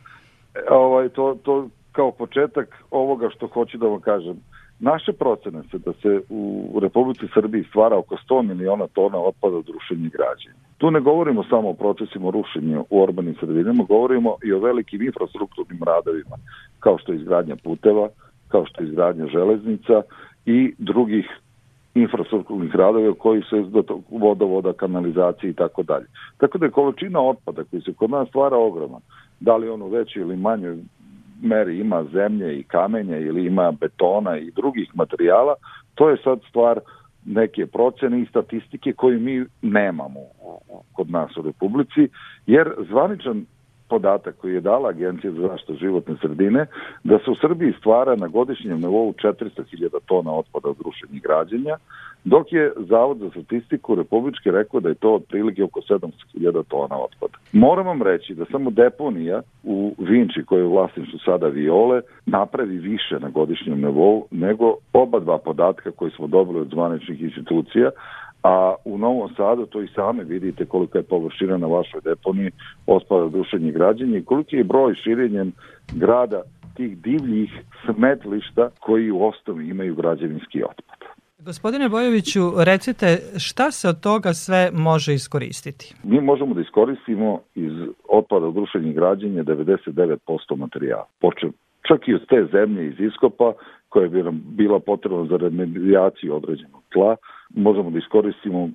[0.54, 4.36] E, ovaj, to, to, kao početak ovoga što hoću da vam kažem.
[4.78, 9.68] Naše procene se da se u Republici Srbiji stvara oko 100 miliona tona otpada od
[9.68, 10.64] rušenja i građenja.
[10.78, 15.80] Tu ne govorimo samo o procesima rušenja u urbanim sredinama, govorimo i o velikim infrastrukturnim
[15.86, 16.36] radovima,
[16.78, 18.08] kao što je izgradnja puteva,
[18.48, 20.02] kao što je izgradnja železnica
[20.46, 21.26] i drugih
[21.94, 26.06] infrastrukturnih radova koji se do vodovoda, kanalizacije i tako dalje.
[26.36, 28.98] Tako da je količina otpada koji se kod nas stvara ogromna.
[29.40, 30.78] Da li ono veći ili manjoj
[31.42, 35.54] meri ima zemlje i kamenja ili ima betona i drugih materijala,
[35.94, 36.80] to je sad stvar
[37.26, 40.20] neke procene i statistike koje mi nemamo
[40.92, 42.08] kod nas u Republici,
[42.46, 43.46] jer zvaničan
[43.90, 46.66] podatak koji je dala Agencija za zaštitu životne sredine,
[47.04, 51.76] da se u Srbiji stvara na godišnjem nivou 400.000 tona otpada od rušenja i građenja,
[52.24, 57.38] dok je Zavod za statistiku Republički rekao da je to otprilike oko 700.000 tona otpada.
[57.52, 60.88] Moram vam reći da samo deponija u Vinči, koja je u
[61.24, 66.68] sada Viole, napravi više na godišnjem nivou nego oba dva podatka koji smo dobili od
[66.68, 67.90] zvaničnih institucija,
[68.42, 72.50] a u Novom Sadu to i same vidite kolika je površina na vašoj deponiji
[72.86, 75.52] otpada dušenje građenje i koliki je broj širenjem
[75.92, 76.42] grada
[76.74, 77.50] tih divljih
[77.84, 81.00] smetlišta koji u osnovi imaju građevinski otpad.
[81.38, 85.94] Gospodine Bojoviću, recite šta se od toga sve može iskoristiti?
[86.02, 87.72] Mi možemo da iskoristimo iz
[88.08, 91.06] otpada od rušenja građenja 99% materijala.
[91.20, 91.50] Počeo
[91.88, 93.52] čak i od te zemlje iz iskopa
[93.90, 97.16] koja bi nam bila potrebna za remedijaciju određenog tla,
[97.50, 98.68] možemo da iskoristimo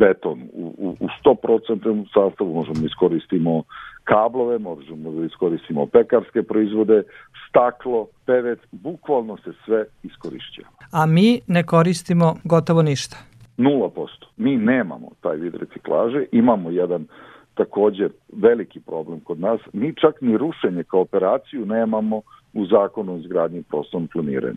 [0.00, 3.62] beton u, u, u 100% sastavu, možemo da iskoristimo
[4.04, 7.02] kablove, možemo da iskoristimo pekarske proizvode,
[7.48, 10.68] staklo, pevet, bukvalno se sve iskorišćava.
[10.92, 13.16] A mi ne koristimo gotovo ništa?
[13.58, 14.06] 0%.
[14.36, 17.06] Mi nemamo taj vid reciklaže, imamo jedan
[17.54, 19.60] takođe veliki problem kod nas.
[19.72, 22.22] Mi čak ni rušenje kao operaciju nemamo
[22.54, 24.56] u zakonu o izgradnji prostornom planiranju.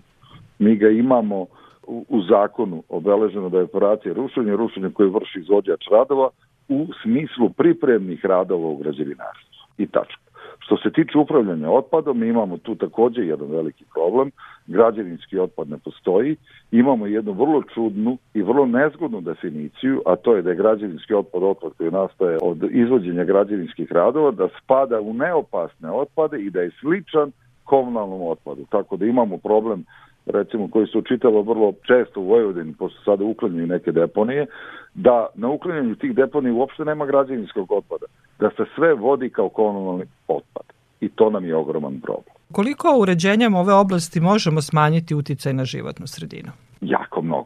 [0.60, 1.46] Mi ga imamo
[1.88, 6.30] u, u zakonu obeleženo da je operacija rušenja, rušenje koje vrši izvođač radova
[6.70, 9.52] u smislu pripremnih radova u građevinarstvu.
[9.78, 10.32] I tačka.
[10.60, 14.32] Što se tiče upravljanja otpadom, mi imamo tu takođe jedan veliki problem.
[14.68, 16.36] Građevinski otpad ne postoji.
[16.72, 21.44] Imamo jednu vrlo čudnu i vrlo nezgodnu definiciju, a to je da je građevinski otpad
[21.44, 26.72] otpad koji nastaje od izvođenja građevinskih radova, da spada u neopasne otpade i da je
[26.80, 27.32] sličan
[27.72, 28.66] komunalnom otpadu.
[28.70, 29.84] Tako da imamo problem
[30.26, 34.46] recimo koji se učitava vrlo često u Vojvodini, pošto sada uklanjaju neke deponije,
[34.94, 38.06] da na uklanjanju tih deponija uopšte nema građevinskog otpada,
[38.40, 40.66] da se sve vodi kao komunalni otpad.
[41.02, 42.36] I to nam je ogroman problem.
[42.52, 46.52] Koliko uređenjem ove oblasti možemo smanjiti uticaj na životnu sredinu?
[46.82, 47.41] Jako mnogo.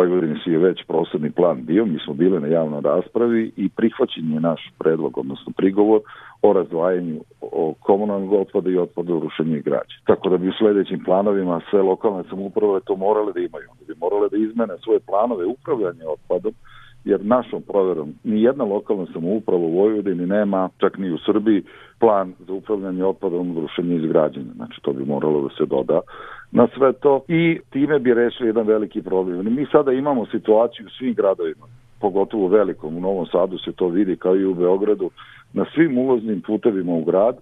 [0.00, 4.32] Vojvodini si je već prostorni plan bio, mi smo bili na javnoj raspravi i prihvaćen
[4.32, 6.00] je naš predlog, odnosno prigovor
[6.42, 9.96] o razdvajanju o komunalnog otpada i otpada u rušenju i građe.
[10.06, 13.68] Tako da bi u sledećim planovima sve lokalne samouprave to morale da imaju.
[13.78, 16.52] Da bi morale da izmene svoje planove upravljanja otpadom,
[17.04, 21.62] jer našom proverom ni jedna lokalna samouprava u Vojvodini nema, čak ni u Srbiji,
[21.98, 24.50] plan za upravljanje otpadom, rušenje i izgrađenje.
[24.56, 26.00] Znači, to bi moralo da se doda
[26.52, 29.54] na sve to i time bi rešili jedan veliki problem.
[29.54, 31.66] Mi sada imamo situaciju u svim gradovima,
[32.00, 35.10] pogotovo u velikom, u Novom Sadu se to vidi kao i u Beogradu,
[35.52, 37.36] na svim ulaznim putevima u grad,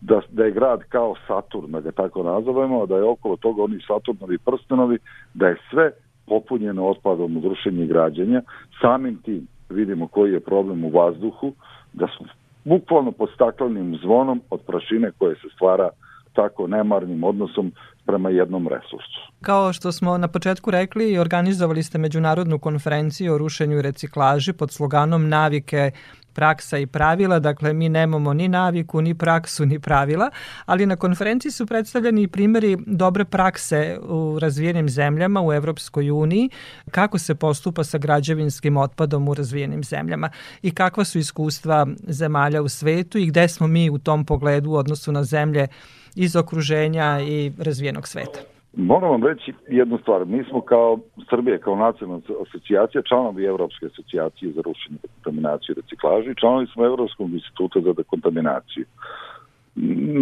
[0.00, 3.80] da, da je grad kao Saturn, da ga tako nazovemo, da je okolo toga oni
[3.86, 4.98] Saturnovi prstenovi,
[5.34, 5.90] da je sve
[6.26, 8.42] popunjeno otpadom od rušenja i građenja.
[8.80, 11.52] Samim tim vidimo koji je problem u vazduhu,
[11.92, 12.26] da smo
[12.64, 15.88] bukvalno pod staklenim zvonom od prašine koje se stvara
[16.32, 17.72] tako nemarnim odnosom
[18.06, 19.20] prema jednom resursu.
[19.40, 24.72] Kao što smo na početku rekli, organizovali ste međunarodnu konferenciju o rušenju i reciklaži pod
[24.72, 25.90] sloganom Navike
[26.34, 30.30] praksa i pravila, dakle mi nemamo ni naviku, ni praksu, ni pravila,
[30.66, 36.50] ali na konferenciji su predstavljeni i primjeri dobre prakse u razvijenim zemljama u Evropskoj uniji,
[36.90, 40.30] kako se postupa sa građevinskim otpadom u razvijenim zemljama
[40.62, 44.76] i kakva su iskustva zemalja u svetu i gde smo mi u tom pogledu u
[44.76, 45.66] odnosu na zemlje
[46.14, 48.53] iz okruženja i razvijenog sveta.
[48.76, 50.26] Moram vam reći jednu stvar.
[50.26, 50.98] Mi smo kao
[51.30, 56.84] Srbije, kao nacionalna asocijacija, članovi Evropske asocijacije za rušenje dekontaminaciju i reciklažu i članovi smo
[56.84, 58.84] Evropskog instituta za dekontaminaciju.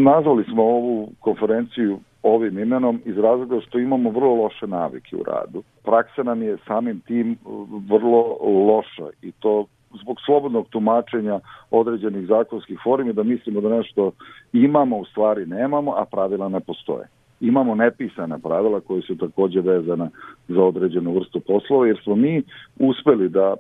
[0.05, 5.63] Nazvali smo ovu konferenciju ovim imenom iz razloga što imamo vrlo loše navike u radu.
[5.85, 7.39] Praksa nam je samim tim
[7.89, 9.67] vrlo loša i to
[10.03, 11.41] zbog slobodnog tumačenja
[11.71, 14.13] određenih zakonskih formi da mislimo da nešto
[14.53, 17.07] imamo, u stvari nemamo, a pravila ne postoje
[17.43, 20.11] imamo nepisana pravila koje su takođe vezana
[20.49, 22.43] za određenu vrstu poslova, jer smo mi
[22.79, 23.55] uspeli da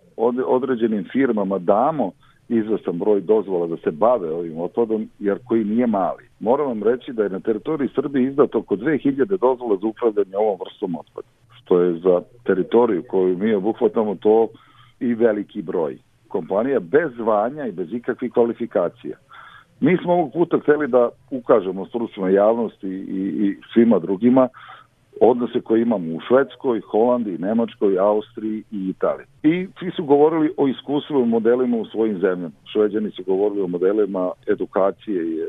[0.46, 2.10] određenim firmama damo
[2.48, 6.24] izvestan broj dozvola da se bave ovim otpadom, jer koji nije mali.
[6.40, 10.58] moram vam reći da je na teritoriji Srbije izdato oko 2000 dozvola za upravljanje ovom
[10.60, 14.48] vrstom otpada, što je za teritoriju koju mi obuhvatamo to
[15.00, 19.16] i veliki broj kompanija bez zvanja i bez ikakvih kvalifikacija.
[19.82, 24.48] Mi smo ovog puta hteli da ukažemo stručnoj javnosti i, i svima drugima
[25.20, 29.26] odnose koje imamo u Švedskoj, Holandiji, Nemačkoj, Austriji i Italiji.
[29.42, 32.50] I svi su govorili o iskustvu modelima u svojim zemljama.
[32.72, 35.40] Šveđani su govorili o modelima edukacije i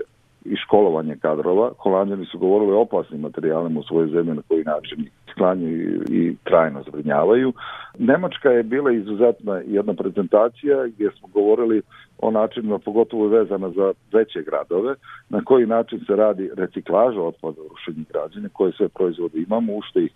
[0.45, 1.71] i školovanje kadrova.
[1.77, 6.35] Holandjani su govorili o opasnim materijalima u svojoj zemlji na koji način ih sklanjaju i
[6.43, 7.53] trajno zbrinjavaju.
[7.99, 11.81] Nemačka je bila izuzetna jedna prezentacija gdje smo govorili
[12.17, 14.95] o načinima, pogotovo vezana za veće gradove,
[15.29, 19.81] na koji način se radi reciklaža otpada u rušenju građane, koje sve proizvode imamo, u
[19.81, 20.11] što ih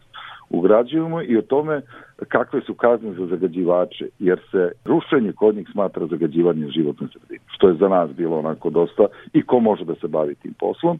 [0.50, 1.82] ugrađujemo i o tome
[2.28, 7.68] kakve su kazne za zagađivače, jer se rušenje kod njih smatra zagađivanjem životne sredine, što
[7.68, 11.00] je za nas bilo onako dosta i ko može da se bavi tim poslom.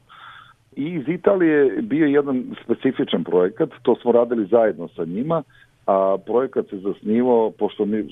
[0.76, 5.44] I iz Italije bio jedan specifičan projekat, to smo radili zajedno sa njima,
[5.86, 8.04] a projekat se zasnivao, pošto mi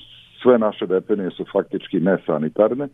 [0.42, 2.88] sve naše deponije su faktički nesanitarne.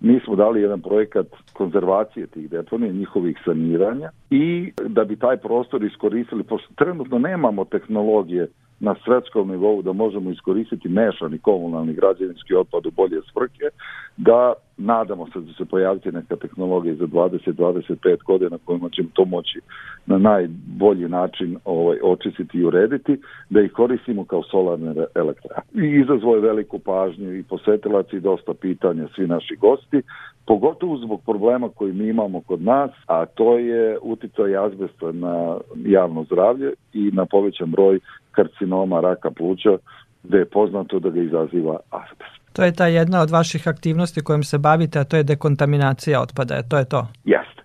[0.00, 5.84] Mi smo dali jedan projekat konzervacije tih deponija, njihovih saniranja i da bi taj prostor
[5.84, 8.48] iskoristili, pošto trenutno nemamo tehnologije
[8.80, 13.68] na svetskom nivou da možemo iskoristiti mešani komunalni građevinski otpad u bolje svrhe,
[14.16, 19.24] da nadamo se da će se pojaviti neka tehnologija za 20-25 godina kojima ćemo to
[19.24, 19.60] moći
[20.06, 25.62] na najbolji način ovaj, očistiti i urediti, da ih koristimo kao solarne elektrane.
[25.74, 30.02] I izazvoje veliku pažnju i posetilaci i dosta pitanja svi naši gosti,
[30.46, 36.24] pogotovo zbog problema koji mi imamo kod nas, a to je uticaj azbesta na javno
[36.24, 38.00] zdravlje i na povećan broj
[38.30, 39.78] karcinoma, raka pluća,
[40.22, 42.35] gde je poznato da ga izaziva azbest.
[42.56, 46.62] To je ta jedna od vaših aktivnosti kojom se bavite, a to je dekontaminacija otpada,
[46.62, 47.06] to je to?
[47.24, 47.62] Jeste.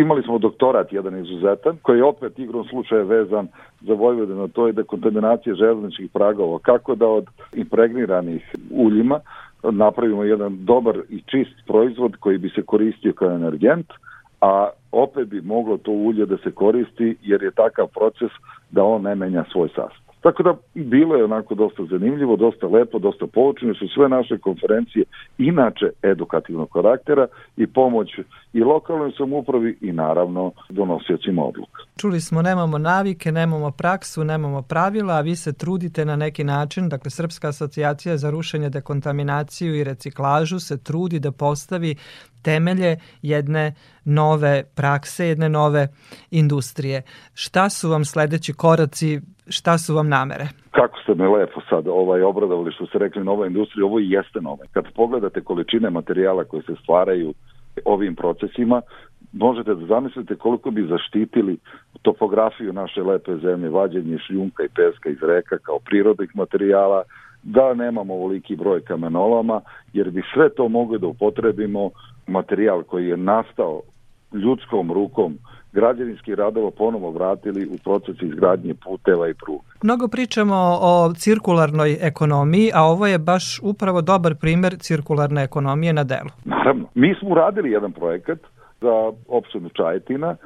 [0.00, 3.48] Imali smo doktorat jedan izuzetan, koji je opet igrom slučaja vezan
[3.80, 6.58] za Vojvodinu, to je dekontaminacija železničkih pragova.
[6.58, 9.20] Kako da od impregniranih uljima
[9.62, 13.86] napravimo jedan dobar i čist proizvod koji bi se koristio kao energent,
[14.40, 18.30] a opet bi moglo to ulje da se koristi jer je takav proces
[18.70, 20.01] da on ne menja svoj sastav.
[20.22, 25.04] Tako da bilo je onako dosta zanimljivo, dosta lepo, dosta poučene su sve naše konferencije
[25.38, 28.08] inače edukativnog karaktera i pomoć
[28.52, 31.82] i lokalnoj samupravi i naravno donosiocima odluka.
[31.96, 36.88] Čuli smo nemamo navike, nemamo praksu, nemamo pravila, a vi se trudite na neki način,
[36.88, 41.96] dakle Srpska asocijacija za rušenje, dekontaminaciju i reciklažu se trudi da postavi
[42.42, 43.74] temelje jedne
[44.04, 45.88] nove prakse, jedne nove
[46.30, 47.02] industrije.
[47.34, 50.46] Šta su vam sledeći koraci šta su vam namere?
[50.70, 54.40] Kako ste me lepo sad ovaj, obradovali što ste rekli nova industrija, ovo i jeste
[54.40, 54.64] nova.
[54.72, 57.34] Kad pogledate količine materijala koje se stvaraju
[57.84, 58.82] ovim procesima,
[59.32, 61.56] možete da zamislite koliko bi zaštitili
[62.02, 67.02] topografiju naše lepe zemlje, vađenje šljunka i peska iz reka kao prirodnih materijala,
[67.42, 69.60] da nemamo ovoliki broj kamenolama,
[69.92, 71.90] jer bi sve to mogli da upotrebimo
[72.26, 73.80] materijal koji je nastao
[74.32, 75.38] ljudskom rukom
[75.72, 79.64] građevinskih radova ponovo vratili u proces izgradnje puteva i pruga.
[79.82, 86.04] Mnogo pričamo o cirkularnoj ekonomiji, a ovo je baš upravo dobar primer cirkularne ekonomije na
[86.04, 86.30] delu.
[86.44, 86.84] Naravno.
[86.94, 88.38] Mi smo uradili jedan projekat
[88.80, 90.36] za opštinu Čajetina,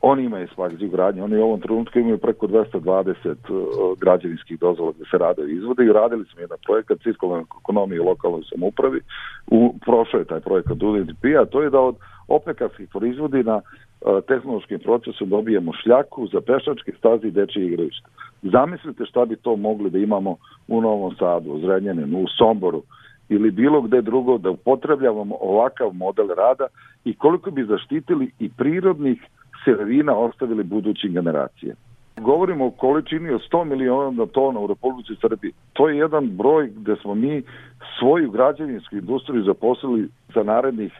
[0.00, 5.04] Oni imaju svakđe gradnje, oni u ovom trenutku imaju preko 220 uh, građevinskih dozvola gde
[5.10, 9.00] se rade i izvode i radili smo jedan projekat cirkularne ekonomije u lokalnoj samoupravi.
[9.46, 11.96] U, prošao je taj projekat UNDP, a to je da od
[12.28, 13.60] opekarskih proizvodina
[14.26, 18.08] tehnološkim procesom dobijemo šljaku za pešačke staze i dečje igralište.
[18.42, 20.36] Zamislite šta bi to mogli da imamo
[20.68, 22.82] u Novom Sadu, u Zrenjaninu, u Somboru
[23.28, 26.66] ili bilo gde drugo da upotrebljavamo ovakav model rada
[27.04, 29.22] i koliko bi zaštitili i prirodnih
[29.68, 31.80] sirovina ostavili budućim generacijama.
[32.16, 35.52] Govorimo o količini od 100 miliona tona u Republici Srbiji.
[35.72, 37.42] To je jedan broj gde smo mi
[37.98, 40.92] svoju građevinsku industriju zaposlili za narednih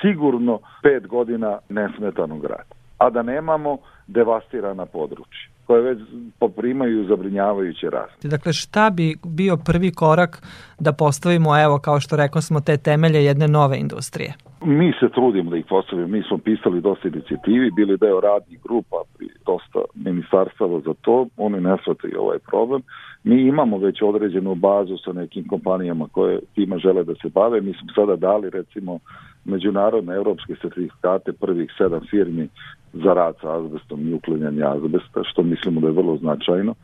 [0.00, 5.98] sigurno pet godina nesmetanog rada, a da nemamo devastirana područja koje već
[6.38, 8.26] poprimaju zabrinjavajuće rast.
[8.26, 10.42] Dakle, šta bi bio prvi korak
[10.78, 14.34] da postavimo, evo, kao što rekao smo, te temelje jedne nove industrije?
[14.64, 16.08] Mi se trudimo da ih postavimo.
[16.08, 21.26] Mi smo pisali dosta inicijativi, bili deo radnih grupa pri dosta ministarstava za to.
[21.36, 22.82] Oni ne shvataju ovaj problem.
[23.24, 27.60] Mi imamo već određenu bazu sa nekim kompanijama koje tima žele da se bave.
[27.60, 28.98] Mi smo sada dali recimo
[29.44, 32.48] međunarodne evropske sertifikate prvih sedam firmi
[32.92, 36.74] za rad sa azbestom i uklanjanje azbesta, što mislimo da je vrlo značajno.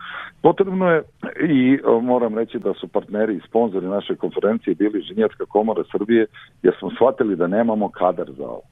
[0.42, 1.02] Potrebno je
[1.48, 6.26] i moram reći da su partneri i sponzori naše konferencije bili Inženjerska komora Srbije,
[6.62, 8.62] jer smo shvatili da nemamo kadar za ovo.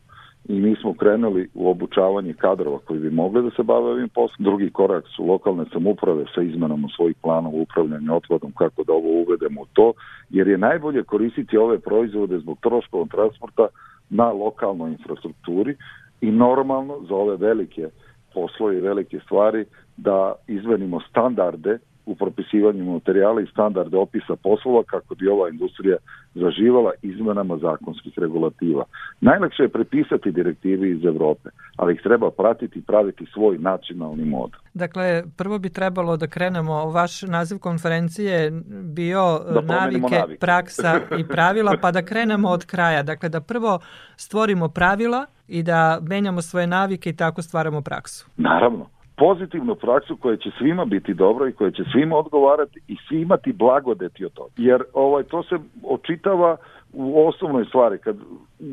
[0.48, 4.44] i mi smo krenuli u obučavanje kadrova koji bi mogli da se bave ovim poslom.
[4.44, 9.60] Drugi korak su lokalne samuprave sa izmenama svojih planova upravljanja otpadom, kako da ovo uvedemo
[9.60, 9.92] u to,
[10.30, 13.66] jer je najbolje koristiti ove proizvode zbog troškova transporta
[14.10, 15.76] na lokalnoj infrastrukturi
[16.22, 17.88] i normalno za ove velike
[18.34, 19.64] poslove i velike stvari
[19.96, 25.96] da izvenimo standarde u propisivanju materijala i standarde opisa poslova kako bi ova industrija
[26.34, 28.84] zaživala izmenama zakonskih regulativa.
[29.20, 34.60] Najlakše je prepisati direktive iz Evrope, ali ih treba pratiti i praviti svoj nacionalni model.
[34.74, 38.50] Dakle, prvo bi trebalo da krenemo, vaš naziv konferencije
[38.84, 43.02] bio da navike, navike, praksa i pravila, pa da krenemo od kraja.
[43.02, 43.78] Dakle, da prvo
[44.16, 48.26] stvorimo pravila i da menjamo svoje navike i tako stvaramo praksu.
[48.36, 53.20] Naravno pozitivnu praksu koja će svima biti dobro i koja će svima odgovarati i svi
[53.20, 54.50] imati blagodeti od toga.
[54.56, 56.56] Jer ovaj, to se očitava
[56.92, 58.16] u osnovnoj stvari, kad,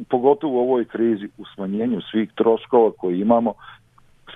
[0.09, 3.53] pogotovo u ovoj krizi, u smanjenju svih troškova koje imamo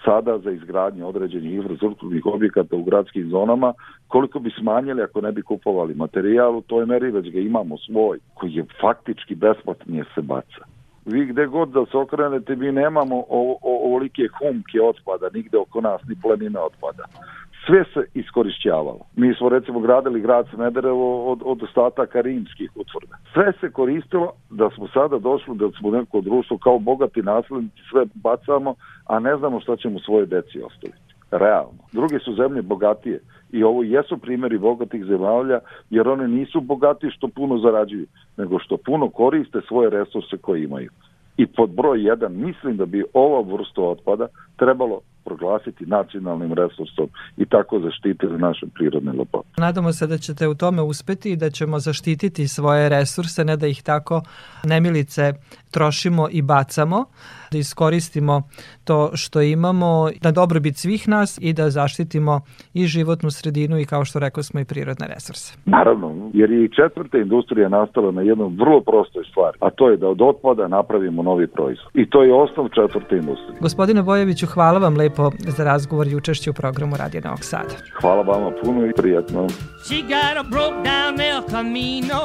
[0.05, 3.73] sada za izgradnju određenih infrastrukturnih objekata u gradskim zonama,
[4.07, 8.19] koliko bi smanjili ako ne bi kupovali materijal, u toj meri već ga imamo svoj,
[8.33, 10.72] koji je faktički besplatnije se baca
[11.05, 13.23] vi gde god da se okrenete, mi nemamo
[13.61, 17.03] ovolike humke otpada, nigde oko nas, ni planine otpada.
[17.65, 18.99] Sve se iskorišćavalo.
[19.15, 23.17] Mi smo recimo gradili grad Smederevo od, od ostataka rimskih utvrda.
[23.33, 28.05] Sve se koristilo da smo sada došli da smo neko društvo kao bogati naslednici sve
[28.13, 28.75] bacamo,
[29.05, 31.02] a ne znamo šta ćemo svoje deci ostaviti.
[31.37, 31.83] Realno.
[31.91, 33.19] Druge su zemlje bogatije
[33.51, 35.59] i ovo jesu primjeri bogatih zemalja,
[35.89, 38.05] jer one nisu bogati što puno zarađuju,
[38.37, 40.89] nego što puno koriste svoje resurse koje imaju.
[41.37, 44.27] I pod broj 1 mislim da bi ova vrsta otpada
[44.57, 47.07] trebalo proglasiti nacionalnim resursom
[47.37, 49.47] i tako zaštititi naše prirodne lepote.
[49.57, 53.67] Nadamo se da ćete u tome uspeti i da ćemo zaštititi svoje resurse, ne da
[53.67, 54.21] ih tako
[54.63, 55.33] nemilice
[55.73, 57.05] trošimo i bacamo,
[57.51, 58.41] da iskoristimo
[58.83, 62.41] to što imamo na dobrobit svih nas i da zaštitimo
[62.73, 65.57] i životnu sredinu i kao što rekao smo i prirodne resurse.
[65.65, 70.07] Naravno, jer i četvrta industrija nastala na jednom vrlo prostoj stvari, a to je da
[70.07, 71.91] od otpada napravimo novi proizvod.
[71.93, 73.57] I to je osnov četvrte industrije.
[73.61, 77.75] Gospodine Bojeviću, hvala vam lepo za razgovor i učešće u programu Radio Novog Sada.
[78.01, 79.47] Hvala vama puno i prijatno.
[79.85, 82.23] She got a broke down El Camino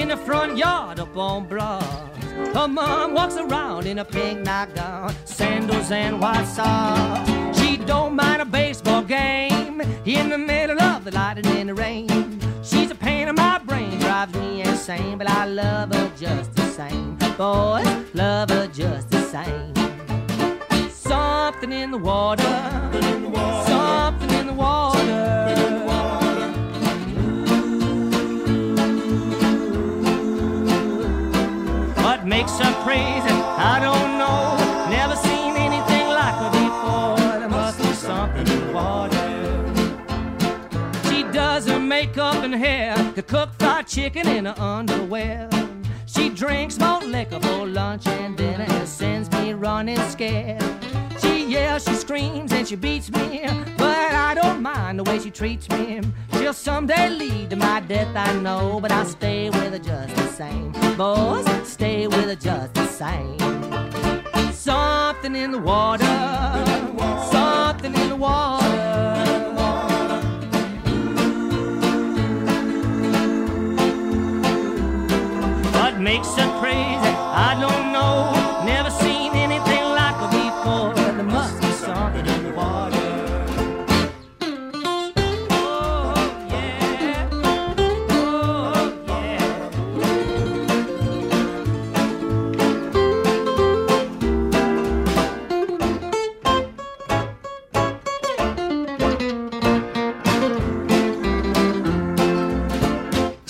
[0.00, 2.08] in the front yard up on Broad.
[2.54, 7.58] Her mom walks around in a pink nightgown, sandals and white socks.
[7.58, 12.40] She don't mind a baseball game in the middle of the lightning and the rain.
[12.62, 16.66] She's a pain in my brain, drives me insane, but I love her just the
[16.66, 17.16] same.
[17.36, 19.74] Boys, love her just the same.
[20.90, 23.70] Something in the water, something in the water.
[23.70, 25.87] Something in the water.
[32.24, 33.36] Makes her crazy.
[33.72, 34.56] I don't know,
[34.90, 37.38] never seen anything like her before.
[37.38, 39.14] There must be something in water.
[41.08, 45.48] She does her makeup and hair, to cook fried chicken in her underwear.
[46.06, 50.62] She drinks more liquor for lunch and dinner and sends me running scared.
[51.48, 53.40] Yells, she screams, and she beats me,
[53.78, 56.02] but I don't mind the way she treats me.
[56.34, 60.28] She'll someday lead to my death, I know, but I'll stay with her just the
[60.28, 60.72] same.
[60.98, 63.38] Boys, stay with her just the same.
[64.52, 66.04] Something in the water,
[67.30, 68.66] something in the water.
[75.72, 77.17] What makes her crazy?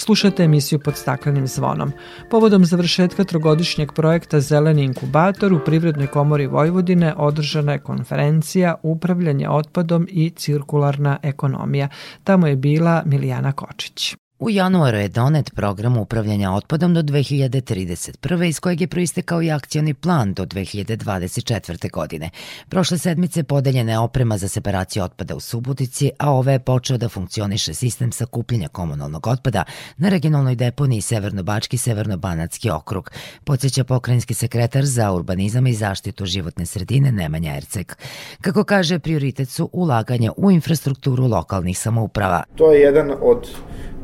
[0.09, 1.93] Slušate emisiju pod staklenim zvonom.
[2.31, 10.07] Povodom završetka trogodišnjeg projekta Zeleni inkubator u Privrednoj komori Vojvodine održana je konferencija Upravljanje otpadom
[10.11, 11.89] i cirkularna ekonomija.
[12.25, 14.17] Tamo je bila Milijana Kočić.
[14.41, 18.49] U januaru je donet program upravljanja otpadom do 2031.
[18.49, 21.91] iz kojeg je proistekao i akcioni plan do 2024.
[21.91, 22.31] godine.
[22.69, 27.09] Prošle sedmice podeljena je oprema za separaciju otpada u Subotici, a ove je počeo da
[27.09, 29.65] funkcioniše sistem sakupljanja komunalnog otpada
[29.97, 33.11] na regionalnoj deponiji Severno-Bački Severno-Banatski okrug,
[33.45, 37.93] podsjeća pokrajinski sekretar za urbanizam i zaštitu životne sredine Nemanja Erceg.
[38.41, 42.43] Kako kaže, prioritet su ulaganje u infrastrukturu lokalnih samouprava.
[42.57, 43.49] To je jedan od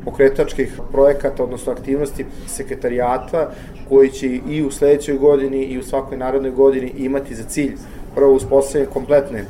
[0.05, 3.51] pokretačkih projekata, odnosno aktivnosti sekretarijata
[3.89, 7.75] koji će i u sledećoj godini i u svakoj narodnoj godini imati za cilj
[8.15, 9.45] prvo uspostavljanje kompletne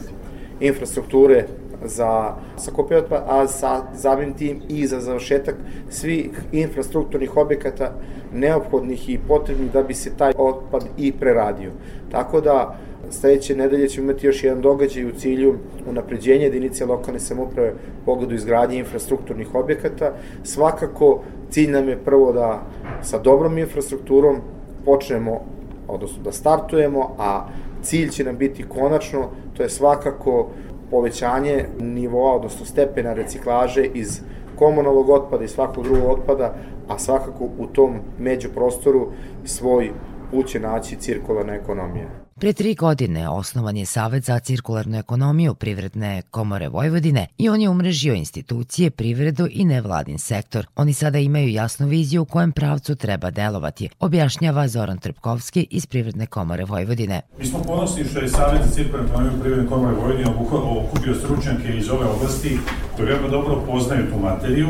[0.59, 1.45] infrastrukture
[1.85, 5.55] za sakopljanje otpada, a sa zamim tim i za završetak
[5.89, 7.91] svih infrastrukturnih objekata
[8.33, 11.71] neophodnih i potrebnih da bi se taj otpad i preradio.
[12.11, 12.77] Tako da
[13.09, 15.55] sledeće nedelje ćemo imati još jedan događaj u cilju
[15.89, 17.73] unapređenja jedinice lokalne samoprave
[18.05, 20.13] pogledu izgradnje infrastrukturnih objekata.
[20.43, 22.63] Svakako cilj nam je prvo da
[23.01, 24.41] sa dobrom infrastrukturom
[24.85, 25.41] počnemo,
[25.87, 27.47] odnosno da startujemo, a
[27.81, 30.49] cilj će nam biti konačno, to je svakako
[30.91, 34.21] povećanje nivoa, odnosno stepena reciklaže iz
[34.55, 36.53] komunalnog otpada i svakog drugog otpada,
[36.87, 39.07] a svakako u tom međuprostoru
[39.45, 39.91] svoj
[40.31, 42.25] put će naći cirkularna ekonomija.
[42.39, 47.69] Pre tri godine osnovan je Savet za cirkularnu ekonomiju Privredne komore Vojvodine i on je
[47.69, 50.67] umrežio institucije, privredu i nevladin sektor.
[50.75, 56.25] Oni sada imaju jasnu viziju u kojem pravcu treba delovati, objašnjava Zoran Trpkovski iz Privredne
[56.25, 57.21] komore Vojvodine.
[57.39, 60.29] Mi smo ponosni što je Savet za cirkularnu ekonomiju Privredne komore Vojvodine
[60.87, 62.57] okupio stručnjake iz ove oblasti
[62.95, 64.67] koji veoma dobro poznaju tu materiju,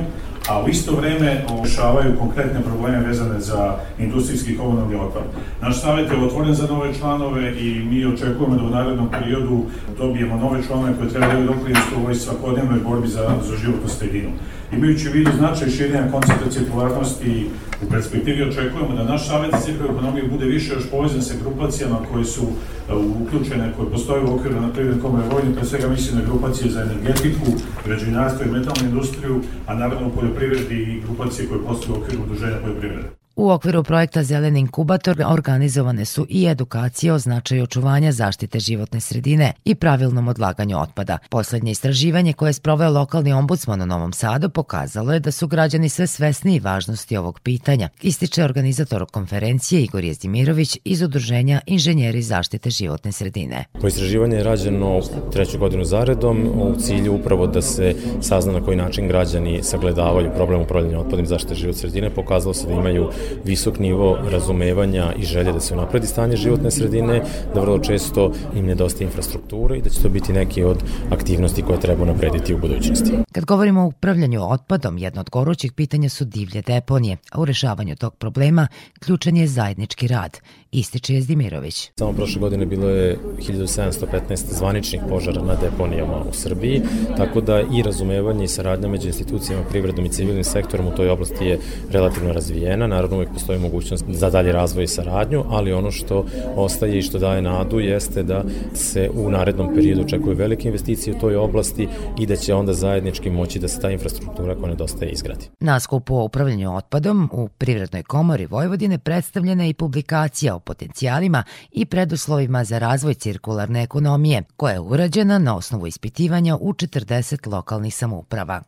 [0.50, 5.24] a u isto vreme rešavaju konkretne probleme vezane za industrijski komunalni otpad.
[5.62, 9.64] Naš savjet je otvoren za nove članove i mi očekujemo da u narednom periodu
[9.98, 14.30] dobijemo nove članove koje treba da doprinos u ovoj svakodnevnoj borbi za, za životnu sredinu.
[14.72, 17.50] Imajući u vidu značaj širenja koncepta cirkularnosti
[17.82, 22.00] u perspektivi očekujemo da naš savjet za cirkularnu ekonomiju bude više još povezan sa grupacijama
[22.12, 26.16] koje su e, uključene, koje postoje u okviru na privredne komore Vojne, pre svega mislim
[26.16, 27.46] na grupacije za energetiku,
[27.86, 32.58] građevinarstvo i metalnu industriju, a naravno u poljoprivredi i grupacije koje postoje u okviru udruženja
[32.64, 33.25] poljoprivrede.
[33.38, 39.54] U okviru projekta Zeleni inkubator organizovane su i edukacije o značaju očuvanja zaštite životne sredine
[39.66, 41.18] i pravilnom odlaganju otpada.
[41.30, 45.90] Poslednje istraživanje koje je sproveo lokalni ombudsman u Novom Sadu pokazalo je da su građani
[45.90, 53.12] sve svesniji važnosti ovog pitanja, ističe organizator konferencije Igor Jezdimirović iz Udruženja Inženjeri zaštite životne
[53.12, 53.66] sredine.
[53.82, 58.78] Po istraživanje je rađeno treću godinu zaredom u cilju upravo da se sazna na koji
[58.78, 62.10] način građani sagledavaju problem upravljanja otpadom zaštite životne sredine.
[62.10, 63.10] Pokazalo se da imaju
[63.46, 67.22] visok nivo razumevanja i želje da se unapredi stanje životne sredine,
[67.54, 71.80] da vrlo često im nedostaje infrastruktura i da će to biti neki od aktivnosti koje
[71.80, 73.12] treba naprediti u budućnosti.
[73.32, 77.96] Kad govorimo o upravljanju otpadom, jedno od gorućih pitanja su divlje deponije, a u rešavanju
[77.96, 78.68] tog problema
[79.00, 80.40] ključan je zajednički rad
[80.72, 81.92] ističe Jezdimirović.
[82.00, 86.82] Samo prošle godine bilo je 1715 zvaničnih požara na deponijama u Srbiji,
[87.18, 91.46] tako da i razumevanje i saradnja među institucijama, privredom i civilnim sektorom u toj oblasti
[91.46, 91.60] je
[91.92, 92.88] relativno razvijena.
[92.88, 97.20] Naravno, uvek postoji mogućnost za dalje razvoj i saradnju, ali ono što ostaje i što
[97.20, 98.44] daje nadu jeste da
[98.74, 101.88] se u narednom periodu očekuje velike investicije u toj oblasti
[102.20, 105.46] i da će onda zajednički moći da se ta infrastruktura koja nedostaje izgradi.
[105.60, 111.44] Na skupu o upravljanju otpadom u Privrednoj komori Vojvodine predstavljena je i publikacija o potencijalima
[111.72, 117.96] i preduslovima za razvoj cirkularne ekonomije, koja je urađena na osnovu ispitivanja u 40 lokalnih
[117.96, 118.62] samouprava.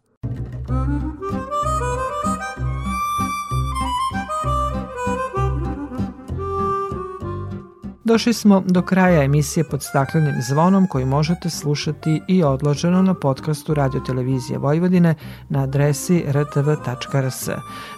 [8.08, 13.74] Došli smo do kraja emisije pod staklenim zvonom koji možete slušati i odloženo na podcastu
[13.74, 15.16] Radio Televizije Vojvodine
[15.50, 17.50] na adresi rtv.rs.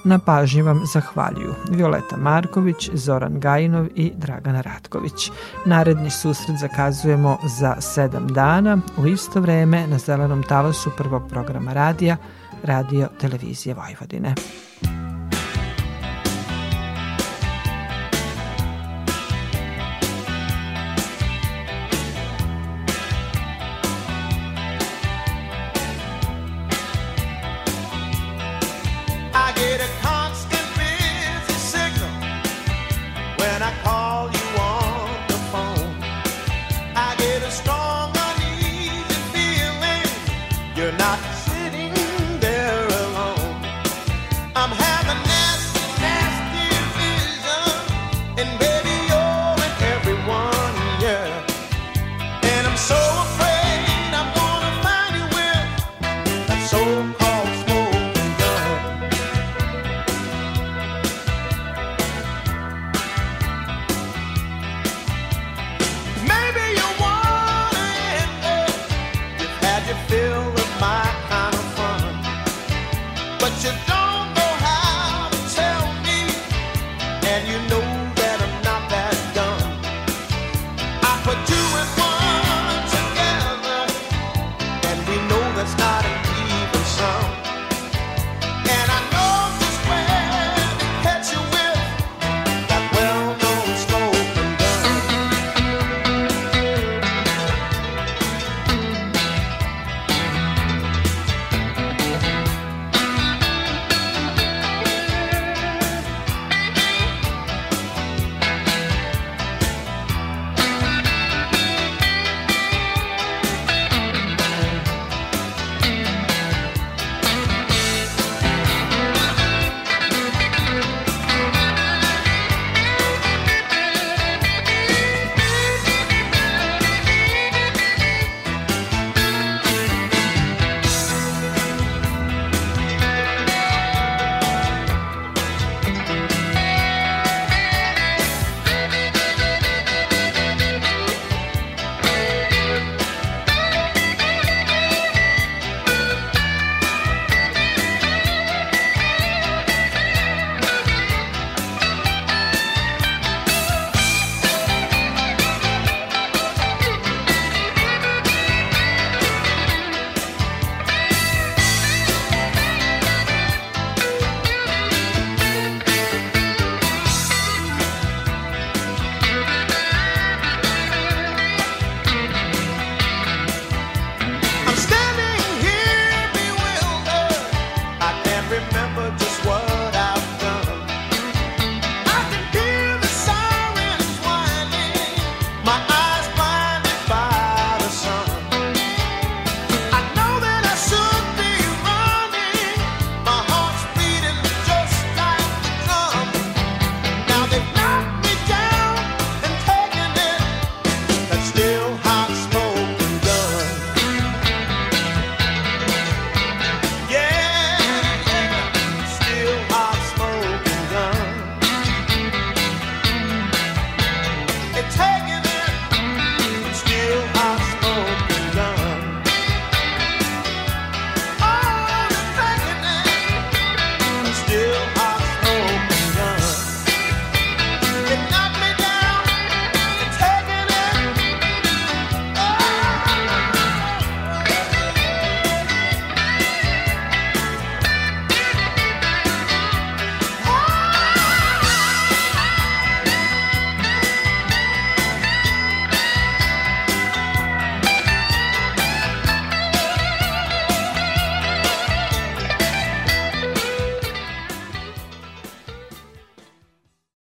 [0.03, 5.31] Na pažnji vam zahvaljuju Violeta Marković, Zoran Gajinov i Dragana Ratković.
[5.65, 12.17] Naredni susret zakazujemo za sedam dana u isto vreme na zelenom talasu prvog programa radija
[12.63, 14.35] Radio Televizije Vojvodine.